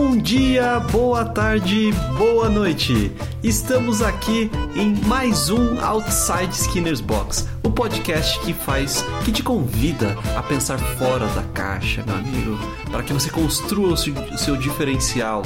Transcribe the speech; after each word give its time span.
Bom 0.00 0.16
dia, 0.16 0.78
boa 0.78 1.24
tarde, 1.24 1.90
boa 2.16 2.48
noite. 2.48 3.10
Estamos 3.42 4.00
aqui 4.00 4.48
em 4.76 4.94
mais 5.06 5.50
um 5.50 5.84
Outside 5.84 6.54
Skinner's 6.54 7.00
Box, 7.00 7.48
o 7.64 7.70
podcast 7.72 8.38
que 8.38 8.54
faz, 8.54 9.04
que 9.24 9.32
te 9.32 9.42
convida 9.42 10.16
a 10.36 10.42
pensar 10.44 10.78
fora 10.78 11.26
da 11.26 11.42
caixa, 11.52 12.04
meu 12.06 12.14
amigo, 12.14 12.56
para 12.92 13.02
que 13.02 13.12
você 13.12 13.28
construa 13.28 13.94
o 13.94 13.96
seu, 13.96 14.14
o 14.14 14.38
seu 14.38 14.56
diferencial. 14.56 15.42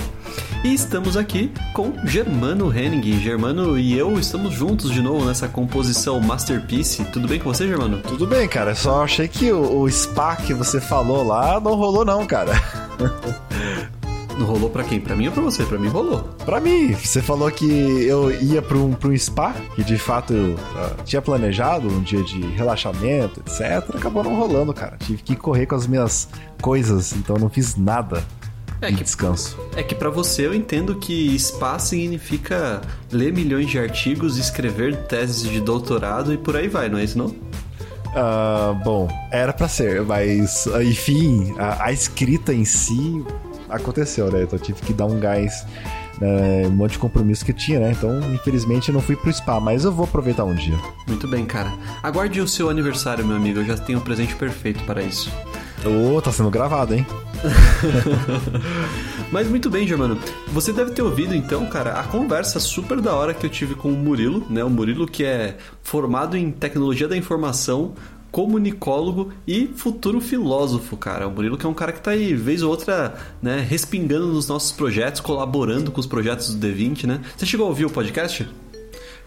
E 0.63 0.75
estamos 0.75 1.17
aqui 1.17 1.51
com 1.73 1.95
Germano 2.05 2.71
Henning. 2.71 3.21
Germano 3.21 3.79
e 3.79 3.97
eu 3.97 4.19
estamos 4.19 4.53
juntos 4.53 4.91
de 4.91 5.01
novo 5.01 5.25
nessa 5.25 5.49
composição 5.49 6.21
Masterpiece. 6.21 7.07
Tudo 7.07 7.27
bem 7.27 7.41
com 7.41 7.51
você, 7.53 7.67
Germano? 7.67 8.03
Tudo 8.03 8.27
bem, 8.27 8.47
cara. 8.47 8.75
Só 8.75 9.03
achei 9.03 9.29
que 9.29 9.51
o, 9.51 9.81
o 9.81 9.91
spa 9.91 10.37
que 10.37 10.53
você 10.53 10.79
falou 10.79 11.27
lá 11.27 11.59
não 11.59 11.75
rolou, 11.75 12.05
não, 12.05 12.27
cara. 12.27 12.53
Rolou 14.43 14.69
pra 14.69 14.85
quem? 14.85 15.01
Pra 15.01 15.17
mim 15.17 15.27
ou 15.27 15.33
pra 15.33 15.43
você? 15.43 15.65
Pra 15.65 15.79
mim 15.79 15.89
rolou. 15.89 16.23
Pra 16.45 16.61
mim, 16.61 16.93
você 16.93 17.23
falou 17.23 17.51
que 17.51 17.67
eu 18.03 18.31
ia 18.31 18.61
pra 18.61 18.77
um, 18.77 18.93
pra 18.93 19.09
um 19.09 19.17
spa, 19.17 19.55
que 19.75 19.83
de 19.83 19.97
fato 19.97 20.33
eu 20.33 20.55
uh, 20.55 21.05
tinha 21.05 21.23
planejado 21.23 21.89
um 21.89 22.01
dia 22.01 22.23
de 22.23 22.41
relaxamento, 22.41 23.41
etc. 23.41 23.95
Acabou 23.95 24.23
não 24.23 24.35
rolando, 24.35 24.73
cara. 24.75 24.97
Tive 24.99 25.23
que 25.23 25.37
correr 25.37 25.67
com 25.67 25.75
as 25.75 25.87
minhas 25.87 26.29
coisas, 26.61 27.13
então 27.13 27.37
não 27.37 27.49
fiz 27.49 27.77
nada. 27.77 28.25
É 28.81 28.89
que, 28.89 29.05
descanso. 29.05 29.57
É 29.77 29.83
que 29.83 29.95
para 29.95 30.11
você 30.11 30.45
eu 30.45 30.53
entendo 30.53 30.97
que 30.97 31.39
spa 31.39 31.79
significa 31.79 32.81
ler 33.13 33.33
milhões 33.33 33.71
de 33.71 33.79
artigos, 33.79 34.37
escrever 34.37 34.97
teses 35.05 35.49
de 35.49 35.61
doutorado 35.61 36.33
e 36.35 36.37
por 36.37 36.57
aí 36.57 36.67
vai, 36.67 36.89
não 36.89 36.99
é 36.99 37.05
isso 37.05 37.17
não? 37.17 37.27
Uh, 37.27 38.75
bom, 38.85 39.09
era 39.31 39.53
para 39.53 39.69
ser, 39.69 40.03
mas 40.03 40.67
enfim, 40.83 41.55
a, 41.59 41.87
a 41.87 41.93
escrita 41.93 42.53
em 42.53 42.65
si 42.65 43.25
aconteceu, 43.73 44.31
né? 44.31 44.43
Então 44.43 44.59
eu 44.59 44.63
tive 44.63 44.81
que 44.81 44.93
dar 44.93 45.07
um 45.07 45.19
gás 45.19 45.67
né, 46.21 46.67
um 46.67 46.71
monte 46.71 46.93
de 46.93 46.99
compromisso 46.99 47.45
que 47.45 47.53
tinha, 47.53 47.81
né? 47.81 47.93
Então, 47.93 48.21
infelizmente, 48.33 48.89
eu 48.89 48.95
não 48.95 49.01
fui 49.01 49.17
pro 49.17 49.33
spa, 49.33 49.59
mas 49.59 49.85
eu 49.85 49.93
vou 49.93 50.05
aproveitar 50.05 50.45
um 50.45 50.55
dia. 50.55 50.79
Muito 51.09 51.27
bem, 51.27 51.45
cara. 51.45 51.73
Aguarde 52.03 52.41
o 52.41 52.47
seu 52.47 52.71
aniversário, 52.71 53.27
meu 53.27 53.37
amigo. 53.37 53.61
Eu 53.61 53.65
já 53.65 53.77
tenho 53.77 53.99
um 53.99 54.03
presente 54.03 54.35
perfeito 54.37 54.85
para 54.85 55.03
isso. 55.03 55.33
Ô, 55.85 56.15
oh, 56.15 56.23
tá 56.23 56.31
sendo 56.31 56.49
gravado, 56.49 56.95
hein? 56.95 57.05
Mas 59.33 59.49
muito 59.49 59.69
bem, 59.69 59.87
Germano. 59.87 60.17
Você 60.53 60.73
deve 60.73 60.93
ter 60.93 61.03
ouvido 61.03 61.35
então, 61.35 61.67
cara, 61.67 61.99
a 61.99 62.05
conversa 62.05 62.61
super 62.61 63.01
da 63.01 63.15
hora 63.15 63.35
que 63.35 63.45
eu 63.45 63.51
tive 63.51 63.75
com 63.75 63.89
o 63.89 63.97
Murilo, 63.97 64.47
né? 64.49 64.63
O 64.63 64.71
Murilo 64.71 65.09
que 65.09 65.25
é 65.25 65.57
formado 65.83 66.37
em 66.37 66.53
tecnologia 66.53 67.09
da 67.09 67.17
informação, 67.17 67.95
comunicólogo 68.33 69.31
e 69.47 69.69
futuro 69.77 70.21
filósofo, 70.21 70.97
cara. 70.97 71.29
O 71.29 71.31
Murilo 71.31 71.59
que 71.59 71.67
é 71.67 71.69
um 71.69 71.75
cara 71.75 71.93
que 71.93 72.01
tá 72.01 72.13
aí, 72.13 72.35
vez 72.35 72.63
ou 72.63 72.71
outra, 72.71 73.15
né, 73.41 73.65
respingando 73.69 74.27
nos 74.29 74.49
nossos 74.49 74.73
projetos, 74.73 75.21
colaborando 75.21 75.93
com 75.93 76.01
os 76.01 76.07
projetos 76.07 76.55
do 76.55 76.67
D20, 76.67 77.05
né? 77.07 77.21
Você 77.37 77.45
chegou 77.45 77.67
a 77.67 77.69
ouvir 77.69 77.85
o 77.85 77.91
podcast? 77.91 78.49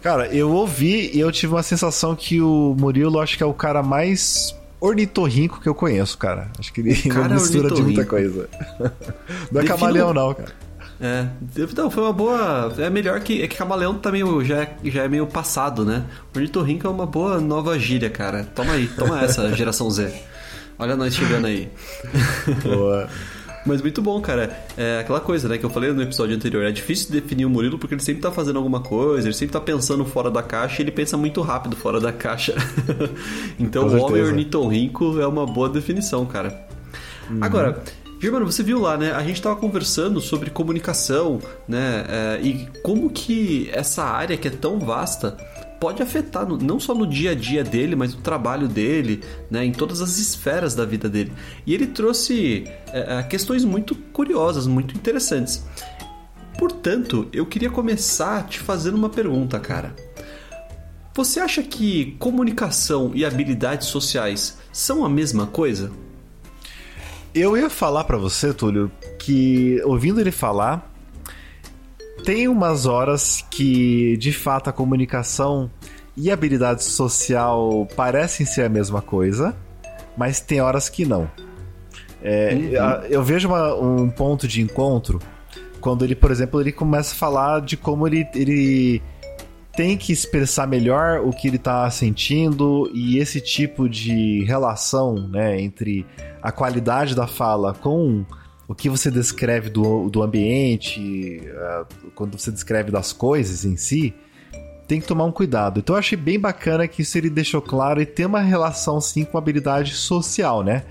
Cara, 0.02 0.28
eu 0.28 0.52
ouvi 0.52 1.12
e 1.14 1.20
eu 1.20 1.32
tive 1.32 1.54
uma 1.54 1.64
sensação 1.64 2.16
que 2.16 2.42
o 2.42 2.76
Murilo 2.78 3.20
acho 3.20 3.38
que 3.38 3.44
é 3.44 3.46
o 3.46 3.54
cara 3.54 3.82
mais 3.82 4.56
ornitorrinco 4.80 5.62
que 5.62 5.70
eu 5.70 5.76
conheço, 5.76 6.18
cara. 6.18 6.52
Acho 6.60 6.74
que 6.74 6.82
ele 6.82 6.96
cara 7.10 7.30
não 7.30 7.36
mistura 7.42 7.74
de 7.74 7.82
muita 7.82 8.06
coisa. 8.06 8.50
Não 9.52 9.62
é 9.62 9.66
camaleão, 9.66 10.14
não, 10.14 10.34
cara. 10.34 10.65
É, 11.00 11.28
não, 11.76 11.92
foi 11.92 12.04
uma 12.04 12.14
boa. 12.14 12.74
É 12.78 12.90
melhor 12.90 13.20
que. 13.20 13.42
É 13.42 13.48
que 13.48 13.58
camaleão 13.58 13.96
tá 13.96 14.12
meio, 14.12 14.44
já, 14.44 14.64
é, 14.64 14.76
já 14.86 15.04
é 15.04 15.08
meio 15.08 15.28
passado, 15.28 15.84
né? 15.84 16.06
Ornitorrinco 16.34 16.88
é 16.88 16.90
uma 16.90 17.06
boa 17.06 17.40
nova 17.40 17.78
gíria, 17.78 18.10
cara. 18.10 18.44
Toma 18.44 18.74
aí, 18.74 18.88
toma 18.88 19.22
essa, 19.22 19.52
geração 19.56 19.90
Z. 19.90 20.14
Olha 20.80 20.96
nós 20.96 21.14
chegando 21.14 21.48
aí. 21.48 21.70
Boa. 22.64 23.10
Mas 23.66 23.82
muito 23.82 24.02
bom, 24.02 24.22
cara. 24.22 24.56
É 24.78 25.00
aquela 25.00 25.20
coisa, 25.20 25.50
né, 25.50 25.58
que 25.58 25.66
eu 25.66 25.70
falei 25.72 25.92
no 25.92 26.02
episódio 26.02 26.36
anterior. 26.36 26.64
É 26.64 26.72
difícil 26.72 27.12
definir 27.12 27.46
o 27.46 27.50
Murilo 27.50 27.80
porque 27.80 27.96
ele 27.96 28.02
sempre 28.02 28.22
tá 28.22 28.32
fazendo 28.32 28.58
alguma 28.58 28.80
coisa, 28.80 29.28
ele 29.28 29.34
sempre 29.34 29.54
tá 29.54 29.60
pensando 29.60 30.06
fora 30.06 30.30
da 30.30 30.44
caixa 30.44 30.82
e 30.82 30.86
ele 30.86 30.92
pensa 30.92 31.18
muito 31.18 31.42
rápido 31.42 31.76
fora 31.76 32.00
da 32.00 32.14
caixa. 32.14 32.54
então, 33.60 33.88
o 33.88 34.02
homem 34.04 34.22
ornitorrinco 34.22 35.20
é 35.20 35.26
uma 35.26 35.48
boa 35.48 35.68
definição, 35.68 36.26
cara. 36.28 36.68
Uhum. 37.30 37.40
Agora, 37.42 37.82
Germano, 38.20 38.46
você 38.46 38.64
viu 38.64 38.80
lá, 38.80 38.98
né? 38.98 39.12
A 39.12 39.22
gente 39.24 39.36
estava 39.36 39.56
conversando 39.56 40.22
sobre 40.22 40.50
comunicação, 40.50 41.40
né? 41.68 42.06
É, 42.08 42.40
e 42.42 42.68
como 42.82 43.10
que 43.10 43.70
essa 43.72 44.04
área 44.04 44.38
que 44.38 44.48
é 44.48 44.52
tão 44.52 44.80
vasta 44.80 45.32
pode 45.80 46.02
afetar 46.02 46.48
não 46.48 46.80
só 46.80 46.96
no 46.96 47.06
dia 47.06 47.32
a 47.32 47.36
dia 47.36 47.64
dele, 47.64 47.96
mas 47.96 48.16
no 48.16 48.22
trabalho 48.22 48.68
dele, 48.68 49.22
né? 49.52 49.66
Em 49.66 49.72
todas 49.72 50.02
as 50.02 50.18
esferas 50.18 50.74
da 50.74 50.86
vida 50.86 51.10
dele. 51.10 51.34
E 51.66 51.74
ele 51.74 51.88
trouxe 51.88 52.64
é, 52.92 53.20
é 53.20 53.24
questões 53.24 53.66
muito 53.66 53.94
curiosas, 53.96 54.66
muito 54.66 54.96
interessantes. 54.96 55.66
Portanto, 56.58 57.28
eu 57.34 57.46
queria 57.46 57.70
começar 57.70 58.48
te 58.48 58.60
fazendo 58.60 58.96
uma 58.96 59.10
pergunta, 59.10 59.60
cara. 59.60 59.94
Você 61.14 61.40
acha 61.40 61.62
que 61.62 62.16
comunicação 62.20 63.12
e 63.14 63.24
habilidades 63.24 63.88
sociais 63.88 64.58
são 64.72 65.06
a 65.06 65.10
mesma 65.10 65.48
coisa? 65.48 65.92
Eu 67.36 67.58
ia 67.58 67.70
falar 67.70 68.06
para 68.06 68.18
você, 68.18 68.54
Túlio, 68.54 68.90
que 69.20 69.82
ouvindo 69.84 70.22
ele 70.22 70.32
falar, 70.32 70.90
tem 72.24 72.48
umas 72.48 72.86
horas 72.86 73.46
que 73.52 74.16
de 74.16 74.32
fato 74.32 74.70
a 74.70 74.74
comunicação 74.74 75.70
e 76.16 76.32
a 76.32 76.34
habilidade 76.34 76.82
social 76.82 77.86
parecem 77.94 78.46
ser 78.46 78.64
a 78.64 78.70
mesma 78.70 79.02
coisa, 79.02 79.54
mas 80.16 80.40
tem 80.40 80.62
horas 80.62 80.88
que 80.88 81.04
não. 81.04 81.30
É, 82.24 82.54
uhum. 82.54 83.06
Eu 83.10 83.22
vejo 83.22 83.50
uma, 83.50 83.76
um 83.76 84.10
ponto 84.10 84.48
de 84.48 84.62
encontro 84.62 85.20
quando 85.82 86.06
ele, 86.06 86.16
por 86.16 86.32
exemplo, 86.32 86.62
ele 86.62 86.72
começa 86.72 87.14
a 87.14 87.18
falar 87.18 87.60
de 87.60 87.76
como 87.76 88.08
ele, 88.08 88.26
ele 88.34 89.02
tem 89.76 89.98
que 89.98 90.14
expressar 90.14 90.66
melhor 90.66 91.20
o 91.20 91.32
que 91.32 91.50
ele 91.50 91.58
está 91.58 91.90
sentindo 91.92 92.90
e 92.94 93.20
esse 93.20 93.42
tipo 93.42 93.90
de 93.90 94.44
relação 94.46 95.28
né, 95.28 95.62
entre 95.62 96.06
a 96.46 96.52
qualidade 96.52 97.16
da 97.16 97.26
fala 97.26 97.74
com 97.74 98.24
o 98.68 98.76
que 98.76 98.88
você 98.88 99.10
descreve 99.10 99.68
do, 99.68 100.12
do 100.12 100.22
ambiente, 100.22 101.42
uh, 101.42 102.12
quando 102.14 102.38
você 102.38 102.52
descreve 102.52 102.92
das 102.92 103.12
coisas 103.12 103.66
em 103.66 103.76
si, 103.76 104.14
tem 104.88 105.02
que 105.02 105.08
tomar 105.08 105.24
um 105.26 105.32
cuidado. 105.32 105.80
Então 105.80 105.96
eu 105.96 106.00
achei 106.00 106.16
bem 106.16 106.40
bacana 106.40 106.88
que 106.88 107.02
isso 107.02 107.18
ele 107.18 107.32
deixou 107.32 107.64
claro 107.64 108.00
e 108.00 108.06
tem 108.06 108.28
uma 108.28 108.42
relação 108.42 109.02
sim 109.02 109.26
com 109.26 109.40
habilidade 109.40 109.96
social, 109.96 110.62
né? 110.62 110.84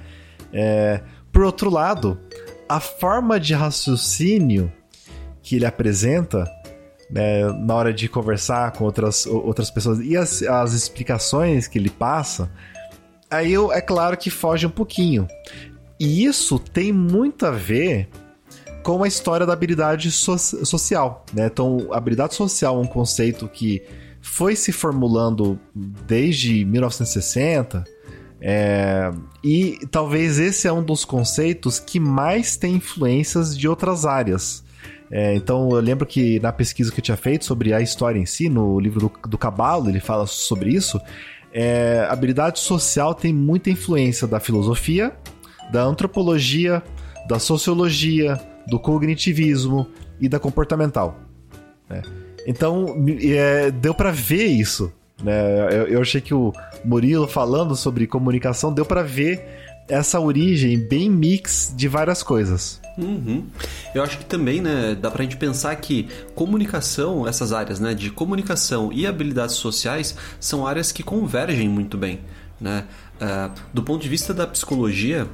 É, 0.53 1.01
por 1.33 1.45
outro 1.45 1.71
lado, 1.71 2.19
a 2.69 2.81
forma 2.81 3.39
de 3.39 3.55
raciocínio 3.55 4.73
que 5.41 5.55
ele 5.55 5.67
apresenta 5.67 6.51
né, 7.09 7.45
na 7.61 7.77
hora 7.77 7.95
de 7.95 8.09
conversar 8.09 8.73
com 8.73 8.83
outras, 8.85 9.25
outras 9.25 9.71
pessoas 9.71 10.01
e 10.01 10.17
as, 10.17 10.43
as 10.43 10.73
explicações 10.73 11.69
que 11.69 11.79
ele 11.79 11.91
passa, 11.91 12.51
aí 13.35 13.53
eu, 13.53 13.73
é 13.73 13.81
claro 13.81 14.17
que 14.17 14.31
foge 14.31 14.67
um 14.67 14.71
pouquinho. 14.71 15.29
E 15.99 16.25
isso 16.25 16.59
tem 16.59 16.93
muito 16.93 17.47
a 17.47 17.51
ver 17.51 18.09
com 18.83 19.03
a 19.03 19.09
história 19.09 19.47
da 19.47 19.53
habilidade 19.53 20.11
so 20.11 20.37
social. 20.39 21.25
Né? 21.33 21.47
Então, 21.47 21.89
habilidade 21.93 22.35
social 22.35 22.77
é 22.77 22.81
um 22.81 22.87
conceito 22.87 23.49
que 23.49 23.83
foi 24.21 24.57
se 24.57 24.73
formulando 24.73 25.59
desde 25.75 26.65
1960. 26.65 27.85
É, 28.41 29.11
e 29.43 29.79
talvez 29.91 30.39
esse 30.39 30.69
é 30.69 30.73
um 30.73 30.83
dos 30.83 31.05
conceitos 31.05 31.79
que 31.79 31.99
mais 31.99 32.57
tem 32.57 32.75
influências 32.75 33.57
de 33.57 33.67
outras 33.67 34.05
áreas. 34.05 34.63
É, 35.11 35.35
então 35.35 35.71
eu 35.71 35.81
lembro 35.81 36.05
que 36.05 36.41
na 36.41 36.53
pesquisa 36.53 36.91
que 36.91 36.99
eu 36.99 37.05
tinha 37.05 37.17
feito 37.17 37.45
sobre 37.45 37.73
a 37.73 37.81
história 37.81 38.19
em 38.19 38.27
si, 38.27 38.49
no 38.49 38.79
livro 38.81 39.01
do, 39.01 39.29
do 39.29 39.39
Cabalo, 39.39 39.89
ele 39.89 40.01
fala 40.01 40.27
sobre 40.27 40.71
isso. 40.71 41.01
É, 41.55 42.05
habilidade 42.11 42.59
social 42.59 43.15
tem 43.15 43.33
muita 43.33 43.71
influência 43.71 44.27
da 44.27 44.41
filosofia, 44.41 45.13
da 45.71 45.85
antropologia, 45.85 46.83
da 47.29 47.39
sociologia, 47.39 48.41
do 48.67 48.79
cognitivismo 48.79 49.87
e 50.21 50.29
da 50.29 50.41
comportamental. 50.41 51.17
Né? 51.89 52.03
Então 52.45 52.97
é, 53.23 53.71
deu 53.71 53.95
para 53.95 54.11
ver 54.11 54.47
isso. 54.47 54.93
Né? 55.23 55.73
Eu, 55.73 55.87
eu 55.87 56.01
achei 56.01 56.21
que 56.21 56.35
o 56.35 56.53
Murilo 56.85 57.29
falando 57.29 57.77
sobre 57.77 58.07
comunicação 58.09 58.73
deu 58.73 58.85
para 58.85 59.03
ver 59.03 59.64
essa 59.89 60.19
origem 60.21 60.79
bem 60.79 61.11
mix 61.11 61.73
de 61.77 61.89
várias 61.89 62.23
coisas. 62.23 62.81
Uhum. 62.97 63.45
Eu 63.95 64.03
acho 64.03 64.19
que 64.19 64.25
também, 64.25 64.61
né, 64.61 64.95
dá 64.95 65.11
pra 65.11 65.23
gente 65.23 65.37
pensar 65.37 65.75
que 65.77 66.09
comunicação, 66.35 67.27
essas 67.27 67.53
áreas, 67.53 67.81
né, 67.81 67.93
de 67.93 68.11
comunicação 68.11 68.93
e 68.93 69.07
habilidades 69.07 69.57
sociais 69.57 70.17
são 70.39 70.67
áreas 70.67 70.93
que 70.93 71.03
convergem 71.03 71.69
muito 71.69 71.99
bem, 71.99 72.21
né? 72.61 72.85
Uh, 73.17 73.53
do 73.73 73.83
ponto 73.83 74.03
de 74.03 74.09
vista 74.09 74.33
da 74.33 74.47
psicologia, 74.47 75.29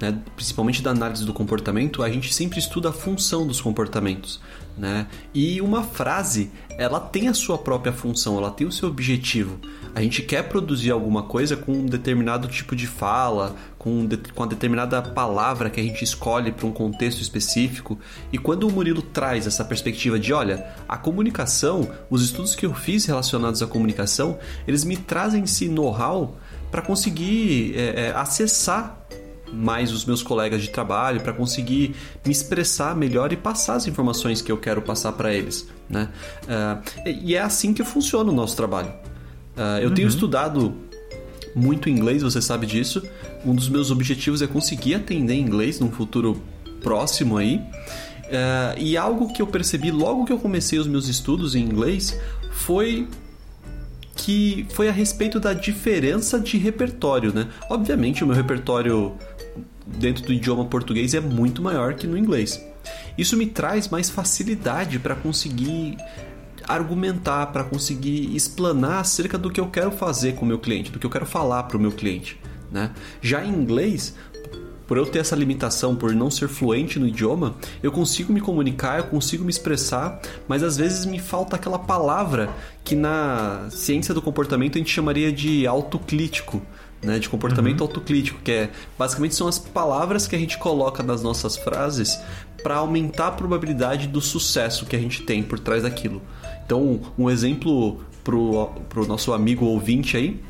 né, 0.00 0.18
principalmente 0.36 0.82
da 0.82 0.90
análise 0.90 1.24
do 1.24 1.32
comportamento, 1.32 2.02
a 2.02 2.10
gente 2.10 2.32
sempre 2.32 2.58
estuda 2.58 2.90
a 2.90 2.92
função 2.92 3.46
dos 3.46 3.60
comportamentos. 3.60 4.40
Né? 4.78 5.08
E 5.34 5.60
uma 5.60 5.82
frase, 5.82 6.50
ela 6.78 7.00
tem 7.00 7.26
a 7.26 7.34
sua 7.34 7.58
própria 7.58 7.92
função, 7.92 8.38
ela 8.38 8.50
tem 8.50 8.64
o 8.64 8.70
seu 8.70 8.88
objetivo. 8.88 9.58
A 9.92 10.00
gente 10.00 10.22
quer 10.22 10.44
produzir 10.44 10.92
alguma 10.92 11.24
coisa 11.24 11.56
com 11.56 11.72
um 11.72 11.86
determinado 11.86 12.46
tipo 12.46 12.76
de 12.76 12.86
fala, 12.86 13.56
com, 13.76 14.06
de, 14.06 14.16
com 14.16 14.44
a 14.44 14.46
determinada 14.46 15.02
palavra 15.02 15.68
que 15.68 15.80
a 15.80 15.82
gente 15.82 16.04
escolhe 16.04 16.52
para 16.52 16.66
um 16.66 16.72
contexto 16.72 17.20
específico. 17.20 17.98
E 18.32 18.38
quando 18.38 18.68
o 18.68 18.70
Murilo 18.70 19.02
traz 19.02 19.48
essa 19.48 19.64
perspectiva 19.64 20.18
de, 20.18 20.32
olha, 20.32 20.64
a 20.88 20.96
comunicação, 20.96 21.90
os 22.08 22.22
estudos 22.22 22.54
que 22.54 22.64
eu 22.64 22.72
fiz 22.72 23.04
relacionados 23.06 23.60
à 23.60 23.66
comunicação, 23.66 24.38
eles 24.66 24.84
me 24.84 24.96
trazem 24.96 25.42
esse 25.42 25.68
know-how 25.68 26.36
para 26.70 26.82
conseguir 26.82 27.74
é, 27.76 28.06
é, 28.06 28.12
acessar 28.14 29.07
mais 29.52 29.92
os 29.92 30.04
meus 30.04 30.22
colegas 30.22 30.62
de 30.62 30.70
trabalho 30.70 31.20
para 31.20 31.32
conseguir 31.32 31.94
me 32.24 32.32
expressar 32.32 32.94
melhor 32.94 33.32
e 33.32 33.36
passar 33.36 33.74
as 33.74 33.86
informações 33.86 34.42
que 34.42 34.50
eu 34.50 34.56
quero 34.56 34.82
passar 34.82 35.12
para 35.12 35.32
eles, 35.32 35.68
né? 35.88 36.08
Uh, 36.44 37.08
e 37.22 37.34
é 37.34 37.40
assim 37.40 37.72
que 37.72 37.84
funciona 37.84 38.30
o 38.30 38.34
nosso 38.34 38.56
trabalho. 38.56 38.88
Uh, 39.56 39.80
eu 39.80 39.88
uhum. 39.88 39.94
tenho 39.94 40.08
estudado 40.08 40.74
muito 41.54 41.88
inglês, 41.88 42.22
você 42.22 42.40
sabe 42.40 42.66
disso. 42.66 43.02
Um 43.44 43.54
dos 43.54 43.68
meus 43.68 43.90
objetivos 43.90 44.42
é 44.42 44.46
conseguir 44.46 44.94
atender 44.94 45.34
inglês 45.34 45.80
num 45.80 45.90
futuro 45.90 46.40
próximo 46.82 47.36
aí. 47.36 47.56
Uh, 47.56 48.78
e 48.78 48.96
algo 48.96 49.32
que 49.32 49.40
eu 49.40 49.46
percebi 49.46 49.90
logo 49.90 50.24
que 50.24 50.32
eu 50.32 50.38
comecei 50.38 50.78
os 50.78 50.86
meus 50.86 51.08
estudos 51.08 51.54
em 51.54 51.62
inglês 51.62 52.18
foi 52.50 53.08
que 54.14 54.66
foi 54.70 54.88
a 54.88 54.92
respeito 54.92 55.38
da 55.38 55.52
diferença 55.52 56.38
de 56.38 56.58
repertório, 56.58 57.32
né? 57.32 57.48
Obviamente 57.70 58.24
o 58.24 58.26
meu 58.26 58.36
repertório 58.36 59.14
dentro 59.96 60.24
do 60.24 60.32
idioma 60.32 60.64
português 60.64 61.14
é 61.14 61.20
muito 61.20 61.62
maior 61.62 61.94
que 61.94 62.06
no 62.06 62.16
inglês. 62.16 62.64
Isso 63.16 63.36
me 63.36 63.46
traz 63.46 63.88
mais 63.88 64.10
facilidade 64.10 64.98
para 64.98 65.14
conseguir 65.14 65.96
argumentar, 66.66 67.46
para 67.46 67.64
conseguir 67.64 68.34
explanar 68.36 69.00
acerca 69.00 69.38
do 69.38 69.50
que 69.50 69.60
eu 69.60 69.68
quero 69.68 69.90
fazer 69.90 70.34
com 70.34 70.44
o 70.44 70.48
meu 70.48 70.58
cliente, 70.58 70.90
do 70.90 70.98
que 70.98 71.06
eu 71.06 71.10
quero 71.10 71.26
falar 71.26 71.64
para 71.64 71.76
o 71.76 71.80
meu 71.80 71.90
cliente. 71.90 72.38
Né? 72.70 72.92
Já 73.22 73.42
em 73.42 73.48
inglês, 73.48 74.14
por 74.86 74.96
eu 74.96 75.06
ter 75.06 75.18
essa 75.20 75.34
limitação, 75.34 75.96
por 75.96 76.14
não 76.14 76.30
ser 76.30 76.48
fluente 76.48 76.98
no 76.98 77.06
idioma, 77.06 77.56
eu 77.82 77.90
consigo 77.90 78.32
me 78.32 78.40
comunicar, 78.40 78.98
eu 78.98 79.04
consigo 79.04 79.44
me 79.44 79.50
expressar, 79.50 80.20
mas 80.46 80.62
às 80.62 80.76
vezes 80.76 81.06
me 81.06 81.18
falta 81.18 81.56
aquela 81.56 81.78
palavra 81.78 82.50
que 82.84 82.94
na 82.94 83.68
ciência 83.70 84.14
do 84.14 84.22
comportamento 84.22 84.76
a 84.76 84.78
gente 84.78 84.90
chamaria 84.90 85.32
de 85.32 85.66
autocrítico 85.66 86.62
né, 87.02 87.18
de 87.18 87.28
comportamento 87.28 87.80
uhum. 87.80 87.86
autocrítico, 87.86 88.40
que 88.42 88.50
é 88.50 88.70
basicamente 88.98 89.34
são 89.34 89.46
as 89.46 89.58
palavras 89.58 90.26
que 90.26 90.34
a 90.34 90.38
gente 90.38 90.58
coloca 90.58 91.02
nas 91.02 91.22
nossas 91.22 91.56
frases 91.56 92.18
para 92.62 92.76
aumentar 92.76 93.28
a 93.28 93.32
probabilidade 93.32 94.08
do 94.08 94.20
sucesso 94.20 94.84
que 94.84 94.96
a 94.96 94.98
gente 94.98 95.22
tem 95.22 95.42
por 95.42 95.58
trás 95.58 95.84
daquilo. 95.84 96.20
Então, 96.64 97.00
um 97.16 97.30
exemplo 97.30 98.00
pro, 98.24 98.70
pro 98.88 99.06
nosso 99.06 99.32
amigo 99.32 99.64
ouvinte 99.64 100.16
aí 100.16 100.40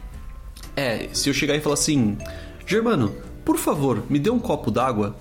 é 0.74 1.08
se 1.12 1.28
eu 1.28 1.34
chegar 1.34 1.54
e 1.54 1.60
falar 1.60 1.74
assim: 1.74 2.16
Germano, 2.66 3.14
por 3.44 3.56
favor, 3.56 4.02
me 4.08 4.18
dê 4.18 4.30
um 4.30 4.38
copo 4.38 4.70
d'água. 4.70 5.16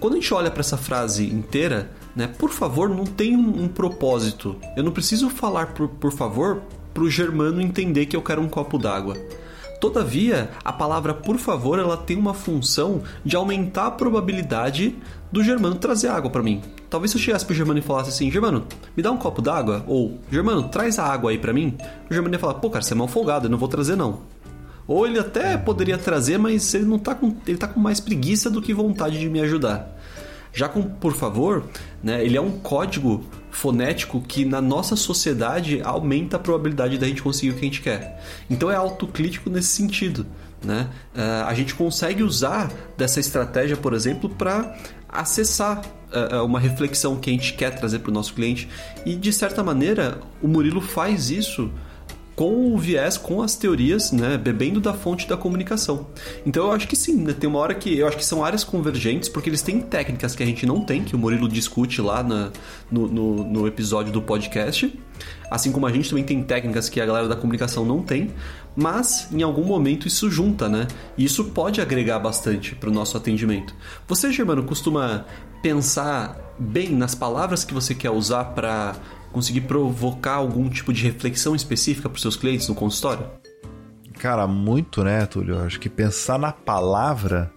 Quando 0.00 0.14
a 0.14 0.16
gente 0.16 0.32
olha 0.34 0.50
para 0.50 0.60
essa 0.60 0.76
frase 0.76 1.26
inteira, 1.26 1.90
né, 2.14 2.26
por 2.26 2.50
favor, 2.50 2.88
não 2.88 3.04
tem 3.04 3.36
um, 3.36 3.64
um 3.64 3.68
propósito. 3.68 4.56
Eu 4.76 4.82
não 4.82 4.92
preciso 4.92 5.30
falar 5.30 5.68
por, 5.74 5.88
por 5.88 6.12
favor 6.12 6.62
pro 6.92 7.10
Germano 7.10 7.60
entender 7.60 8.06
que 8.06 8.16
eu 8.16 8.22
quero 8.22 8.40
um 8.40 8.48
copo 8.48 8.78
d'água. 8.78 9.16
Todavia, 9.80 10.50
a 10.64 10.72
palavra 10.72 11.12
por 11.12 11.36
favor 11.36 11.78
ela 11.78 11.96
tem 11.96 12.16
uma 12.16 12.32
função 12.32 13.02
de 13.24 13.36
aumentar 13.36 13.86
a 13.86 13.90
probabilidade 13.90 14.96
do 15.30 15.42
Germano 15.42 15.76
trazer 15.76 16.08
água 16.08 16.30
para 16.30 16.42
mim. 16.42 16.62
Talvez 16.88 17.10
se 17.10 17.18
eu 17.18 17.20
chegasse 17.20 17.44
pro 17.44 17.54
Germano 17.54 17.78
e 17.78 17.82
falasse 17.82 18.10
assim: 18.10 18.30
Germano, 18.30 18.64
me 18.96 19.02
dá 19.02 19.10
um 19.10 19.16
copo 19.16 19.42
d'água? 19.42 19.84
Ou 19.86 20.18
Germano, 20.30 20.68
traz 20.68 20.98
a 20.98 21.04
água 21.04 21.30
aí 21.30 21.38
para 21.38 21.52
mim. 21.52 21.76
O 22.10 22.14
Germano 22.14 22.34
ia 22.34 22.38
falar: 22.38 22.54
pô, 22.54 22.70
cara, 22.70 22.82
você 22.82 22.94
é 22.94 22.96
mal 22.96 23.08
folgado, 23.08 23.46
eu 23.46 23.50
não 23.50 23.58
vou 23.58 23.68
trazer 23.68 23.96
não. 23.96 24.20
Ou 24.86 25.06
ele 25.06 25.18
até 25.18 25.56
poderia 25.56 25.98
trazer, 25.98 26.38
mas 26.38 26.72
ele 26.72 26.84
não 26.84 26.98
tá 26.98 27.14
com, 27.14 27.34
ele 27.46 27.58
tá 27.58 27.66
com 27.66 27.80
mais 27.80 27.98
preguiça 27.98 28.48
do 28.48 28.62
que 28.62 28.72
vontade 28.72 29.18
de 29.18 29.28
me 29.28 29.40
ajudar. 29.40 29.95
Já 30.56 30.70
com 30.70 30.82
por 30.82 31.12
favor, 31.12 31.64
né, 32.02 32.24
ele 32.24 32.34
é 32.34 32.40
um 32.40 32.52
código 32.52 33.22
fonético 33.50 34.22
que 34.22 34.42
na 34.46 34.58
nossa 34.58 34.96
sociedade 34.96 35.82
aumenta 35.84 36.38
a 36.38 36.40
probabilidade 36.40 36.96
da 36.96 37.06
gente 37.06 37.22
conseguir 37.22 37.50
o 37.50 37.54
que 37.54 37.60
a 37.60 37.64
gente 37.64 37.82
quer. 37.82 38.24
Então 38.48 38.70
é 38.70 38.74
autocrítico 38.74 39.50
nesse 39.50 39.68
sentido. 39.68 40.24
Né? 40.64 40.88
Uh, 41.14 41.44
a 41.46 41.52
gente 41.52 41.74
consegue 41.74 42.22
usar 42.22 42.72
dessa 42.96 43.20
estratégia, 43.20 43.76
por 43.76 43.92
exemplo, 43.92 44.30
para 44.30 44.74
acessar 45.06 45.82
uh, 46.10 46.42
uma 46.42 46.58
reflexão 46.58 47.16
que 47.16 47.28
a 47.28 47.32
gente 47.34 47.52
quer 47.52 47.78
trazer 47.78 47.98
para 47.98 48.10
o 48.10 48.14
nosso 48.14 48.32
cliente. 48.32 48.66
E 49.04 49.14
de 49.14 49.34
certa 49.34 49.62
maneira, 49.62 50.22
o 50.40 50.48
Murilo 50.48 50.80
faz 50.80 51.28
isso 51.28 51.70
com 52.36 52.74
o 52.74 52.78
viés, 52.78 53.16
com 53.16 53.40
as 53.40 53.56
teorias, 53.56 54.12
né, 54.12 54.36
bebendo 54.36 54.78
da 54.78 54.92
fonte 54.92 55.26
da 55.26 55.38
comunicação. 55.38 56.06
Então 56.44 56.66
eu 56.66 56.72
acho 56.72 56.86
que 56.86 56.94
sim, 56.94 57.16
né, 57.16 57.32
tem 57.32 57.48
uma 57.48 57.58
hora 57.58 57.74
que 57.74 57.98
eu 57.98 58.06
acho 58.06 58.18
que 58.18 58.24
são 58.24 58.44
áreas 58.44 58.62
convergentes, 58.62 59.26
porque 59.30 59.48
eles 59.48 59.62
têm 59.62 59.80
técnicas 59.80 60.36
que 60.36 60.42
a 60.42 60.46
gente 60.46 60.66
não 60.66 60.84
tem, 60.84 61.02
que 61.02 61.16
o 61.16 61.18
Murilo 61.18 61.48
discute 61.48 62.02
lá 62.02 62.22
na, 62.22 62.50
no, 62.92 63.08
no, 63.08 63.44
no 63.44 63.66
episódio 63.66 64.12
do 64.12 64.20
podcast. 64.20 64.92
Assim 65.50 65.72
como 65.72 65.86
a 65.86 65.92
gente 65.92 66.10
também 66.10 66.24
tem 66.24 66.42
técnicas 66.42 66.90
que 66.90 67.00
a 67.00 67.06
galera 67.06 67.26
da 67.26 67.36
comunicação 67.36 67.86
não 67.86 68.02
tem, 68.02 68.30
mas 68.76 69.28
em 69.32 69.42
algum 69.42 69.64
momento 69.64 70.06
isso 70.06 70.30
junta, 70.30 70.68
né? 70.68 70.86
E 71.16 71.24
isso 71.24 71.44
pode 71.44 71.80
agregar 71.80 72.18
bastante 72.18 72.74
para 72.74 72.90
o 72.90 72.92
nosso 72.92 73.16
atendimento. 73.16 73.74
Você, 74.06 74.30
Germano, 74.30 74.62
costuma 74.64 75.24
pensar 75.62 76.38
bem 76.58 76.90
nas 76.90 77.14
palavras 77.14 77.64
que 77.64 77.72
você 77.72 77.94
quer 77.94 78.10
usar 78.10 78.44
para 78.46 78.96
conseguir 79.32 79.62
provocar 79.62 80.34
algum 80.34 80.68
tipo 80.68 80.92
de 80.92 81.02
reflexão 81.02 81.54
específica 81.54 82.08
para 82.08 82.16
os 82.16 82.22
seus 82.22 82.36
clientes 82.36 82.68
no 82.68 82.74
consultório? 82.74 83.26
Cara, 84.18 84.46
muito, 84.46 85.04
né, 85.04 85.26
Túlio? 85.26 85.58
Acho 85.60 85.78
que 85.78 85.88
pensar 85.88 86.38
na 86.38 86.52
palavra 86.52 87.52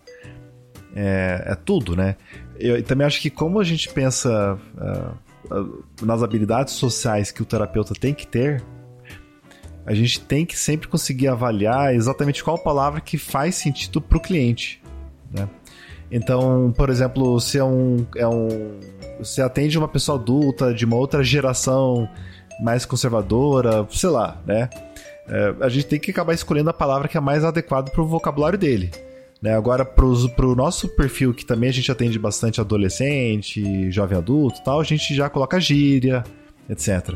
é, 0.96 1.44
é 1.46 1.56
tudo, 1.56 1.96
né? 1.96 2.18
Eu 2.60 2.84
também 2.84 3.08
acho 3.08 3.22
que 3.22 3.30
como 3.30 3.60
a 3.60 3.64
gente 3.64 3.88
pensa 3.90 4.60
uh, 4.76 5.84
nas 6.02 6.22
habilidades 6.22 6.74
sociais 6.74 7.32
que 7.32 7.42
o 7.42 7.46
terapeuta 7.46 7.94
tem 7.94 8.14
que 8.14 8.28
ter, 8.28 8.62
a 9.86 9.94
gente 9.94 10.20
tem 10.20 10.46
que 10.46 10.58
sempre 10.58 10.88
conseguir 10.88 11.30
avaliar 11.30 11.96
exatamente 11.96 12.44
qual 12.44 12.58
palavra 12.58 13.00
que 13.00 13.18
faz 13.18 13.56
sentido 13.56 14.02
para 14.02 14.18
o 14.18 14.22
cliente, 14.22 14.82
né? 15.32 15.48
Então, 16.12 16.74
por 16.76 16.90
exemplo, 16.90 17.40
se 17.40 17.58
é 17.58 17.64
um, 17.64 18.06
é 18.16 18.28
um 18.28 18.80
você 19.20 19.42
atende 19.42 19.78
uma 19.78 19.88
pessoa 19.88 20.18
adulta 20.18 20.74
de 20.74 20.86
uma 20.86 20.96
outra 20.96 21.24
geração 21.24 22.10
mais 22.62 22.86
conservadora, 22.86 23.86
sei 23.92 24.10
lá, 24.10 24.42
né? 24.46 24.70
É, 25.28 25.54
a 25.62 25.70
gente 25.70 25.86
tem 25.86 26.00
que 26.00 26.10
acabar 26.10 26.34
escolhendo 26.34 26.70
a 26.70 26.74
palavra 26.74 27.08
que 27.08 27.18
é 27.18 27.22
mais 27.22 27.44
adequada 27.44 27.92
para 27.92 28.02
o 28.02 28.08
vocabulário 28.08 28.58
dele. 28.58 28.90
Né? 29.42 29.56
Agora, 29.56 29.86
para 29.86 30.06
o 30.06 30.56
nosso 30.56 30.90
perfil, 30.90 31.34
que 31.34 31.46
também 31.46 31.70
a 31.70 31.74
gente 31.74 31.92
atende 31.92 32.18
bastante 32.18 32.60
adolescente, 32.60 33.92
jovem 33.92 34.18
adulto 34.18 34.62
tal, 34.64 34.80
a 34.80 34.84
gente 34.84 35.14
já 35.14 35.30
coloca 35.30 35.60
gíria, 35.60 36.24
etc. 36.68 37.14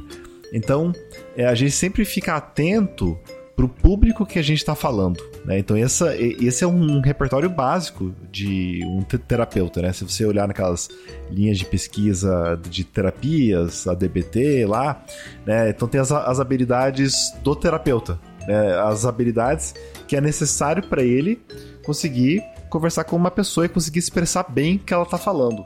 Então, 0.54 0.94
é, 1.36 1.46
a 1.46 1.56
gente 1.56 1.72
sempre 1.72 2.06
fica 2.06 2.36
atento 2.36 3.18
para 3.56 3.66
o 3.66 3.70
público 3.70 4.26
que 4.26 4.40
a 4.40 4.42
gente 4.42 4.58
está 4.58 4.76
falando. 4.76 5.18
Né? 5.46 5.60
Então, 5.60 5.78
essa, 5.78 6.16
esse 6.18 6.64
é 6.64 6.68
um 6.68 7.02
repertório 7.02 7.50
básico 7.50 8.14
de 8.32 8.82
um 8.86 9.04
terapeuta. 9.04 9.82
Né? 9.82 9.94
Se 9.94 10.04
você 10.04 10.26
olhar 10.26 10.48
naquelas 10.48 10.90
linhas 11.30 11.58
de 11.58 11.66
pesquisa 11.66 12.60
de 12.68 12.84
terapias, 12.84 13.88
a 13.88 13.94
DBT 13.94 14.66
lá, 14.66 15.04
né? 15.46 15.70
então 15.70 15.88
tem 15.88 16.02
as, 16.02 16.12
as 16.12 16.40
habilidades 16.40 17.32
do 17.44 17.56
terapeuta, 17.56 18.20
né? 18.48 18.76
as 18.80 19.06
habilidades 19.06 19.76
que 20.08 20.16
é 20.16 20.22
necessário 20.22 20.84
para 20.88 21.04
ele 21.04 21.40
conseguir 21.86 22.44
conversar 22.70 23.04
com 23.04 23.16
uma 23.16 23.30
pessoa 23.30 23.68
e 23.68 23.70
conseguir 23.70 24.00
expressar 24.00 24.44
bem 24.50 24.78
o 24.78 24.80
que 24.80 24.94
ela 24.94 25.04
está 25.04 25.18
falando. 25.18 25.64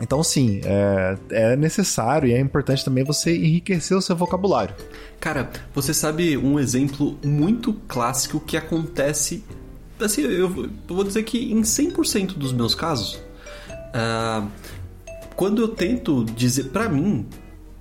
Então, 0.00 0.22
sim, 0.22 0.60
é, 0.64 1.18
é, 1.30 1.56
necessário 1.56 2.28
e 2.28 2.32
é 2.32 2.40
importante 2.40 2.84
também 2.84 3.04
você 3.04 3.36
enriquecer 3.36 3.96
o 3.96 4.00
seu 4.00 4.16
vocabulário. 4.16 4.74
Cara, 5.20 5.50
você 5.74 5.92
sabe 5.92 6.36
um 6.38 6.58
exemplo 6.58 7.18
muito 7.22 7.74
clássico 7.86 8.40
que 8.40 8.56
acontece. 8.56 9.44
Assim, 10.00 10.22
eu 10.22 10.48
vou 10.88 11.04
dizer 11.04 11.22
que 11.24 11.52
em 11.52 11.60
100% 11.60 12.32
dos 12.32 12.52
meus 12.52 12.74
casos, 12.74 13.20
uh, 13.94 14.48
quando 15.36 15.60
eu 15.60 15.68
tento 15.68 16.24
dizer 16.24 16.64
para 16.64 16.88
mim, 16.88 17.26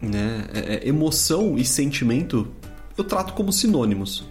né, 0.01 0.45
é, 0.53 0.75
é, 0.75 0.87
emoção 0.87 1.57
e 1.57 1.63
sentimento, 1.63 2.47
eu 2.97 3.03
trato 3.03 3.33
como 3.33 3.53
sinônimos. 3.53 4.28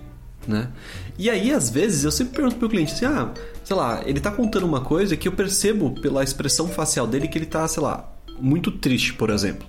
Né? 0.49 0.71
E 1.19 1.28
aí, 1.28 1.52
às 1.52 1.69
vezes, 1.69 2.05
eu 2.05 2.11
sempre 2.11 2.37
pergunto 2.37 2.57
pro 2.57 2.71
cliente 2.71 2.95
assim: 2.95 3.05
ah, 3.05 3.31
sei 3.62 3.76
lá, 3.76 4.02
ele 4.07 4.19
tá 4.19 4.31
contando 4.31 4.64
uma 4.64 4.81
coisa 4.81 5.14
que 5.14 5.28
eu 5.28 5.33
percebo 5.33 5.90
pela 6.00 6.25
expressão 6.25 6.67
facial 6.67 7.07
dele 7.07 7.28
que 7.28 7.37
ele 7.37 7.45
tá, 7.45 7.69
sei 7.69 7.83
lá, 7.83 8.11
muito 8.40 8.71
triste, 8.71 9.12
por 9.12 9.28
exemplo. 9.28 9.69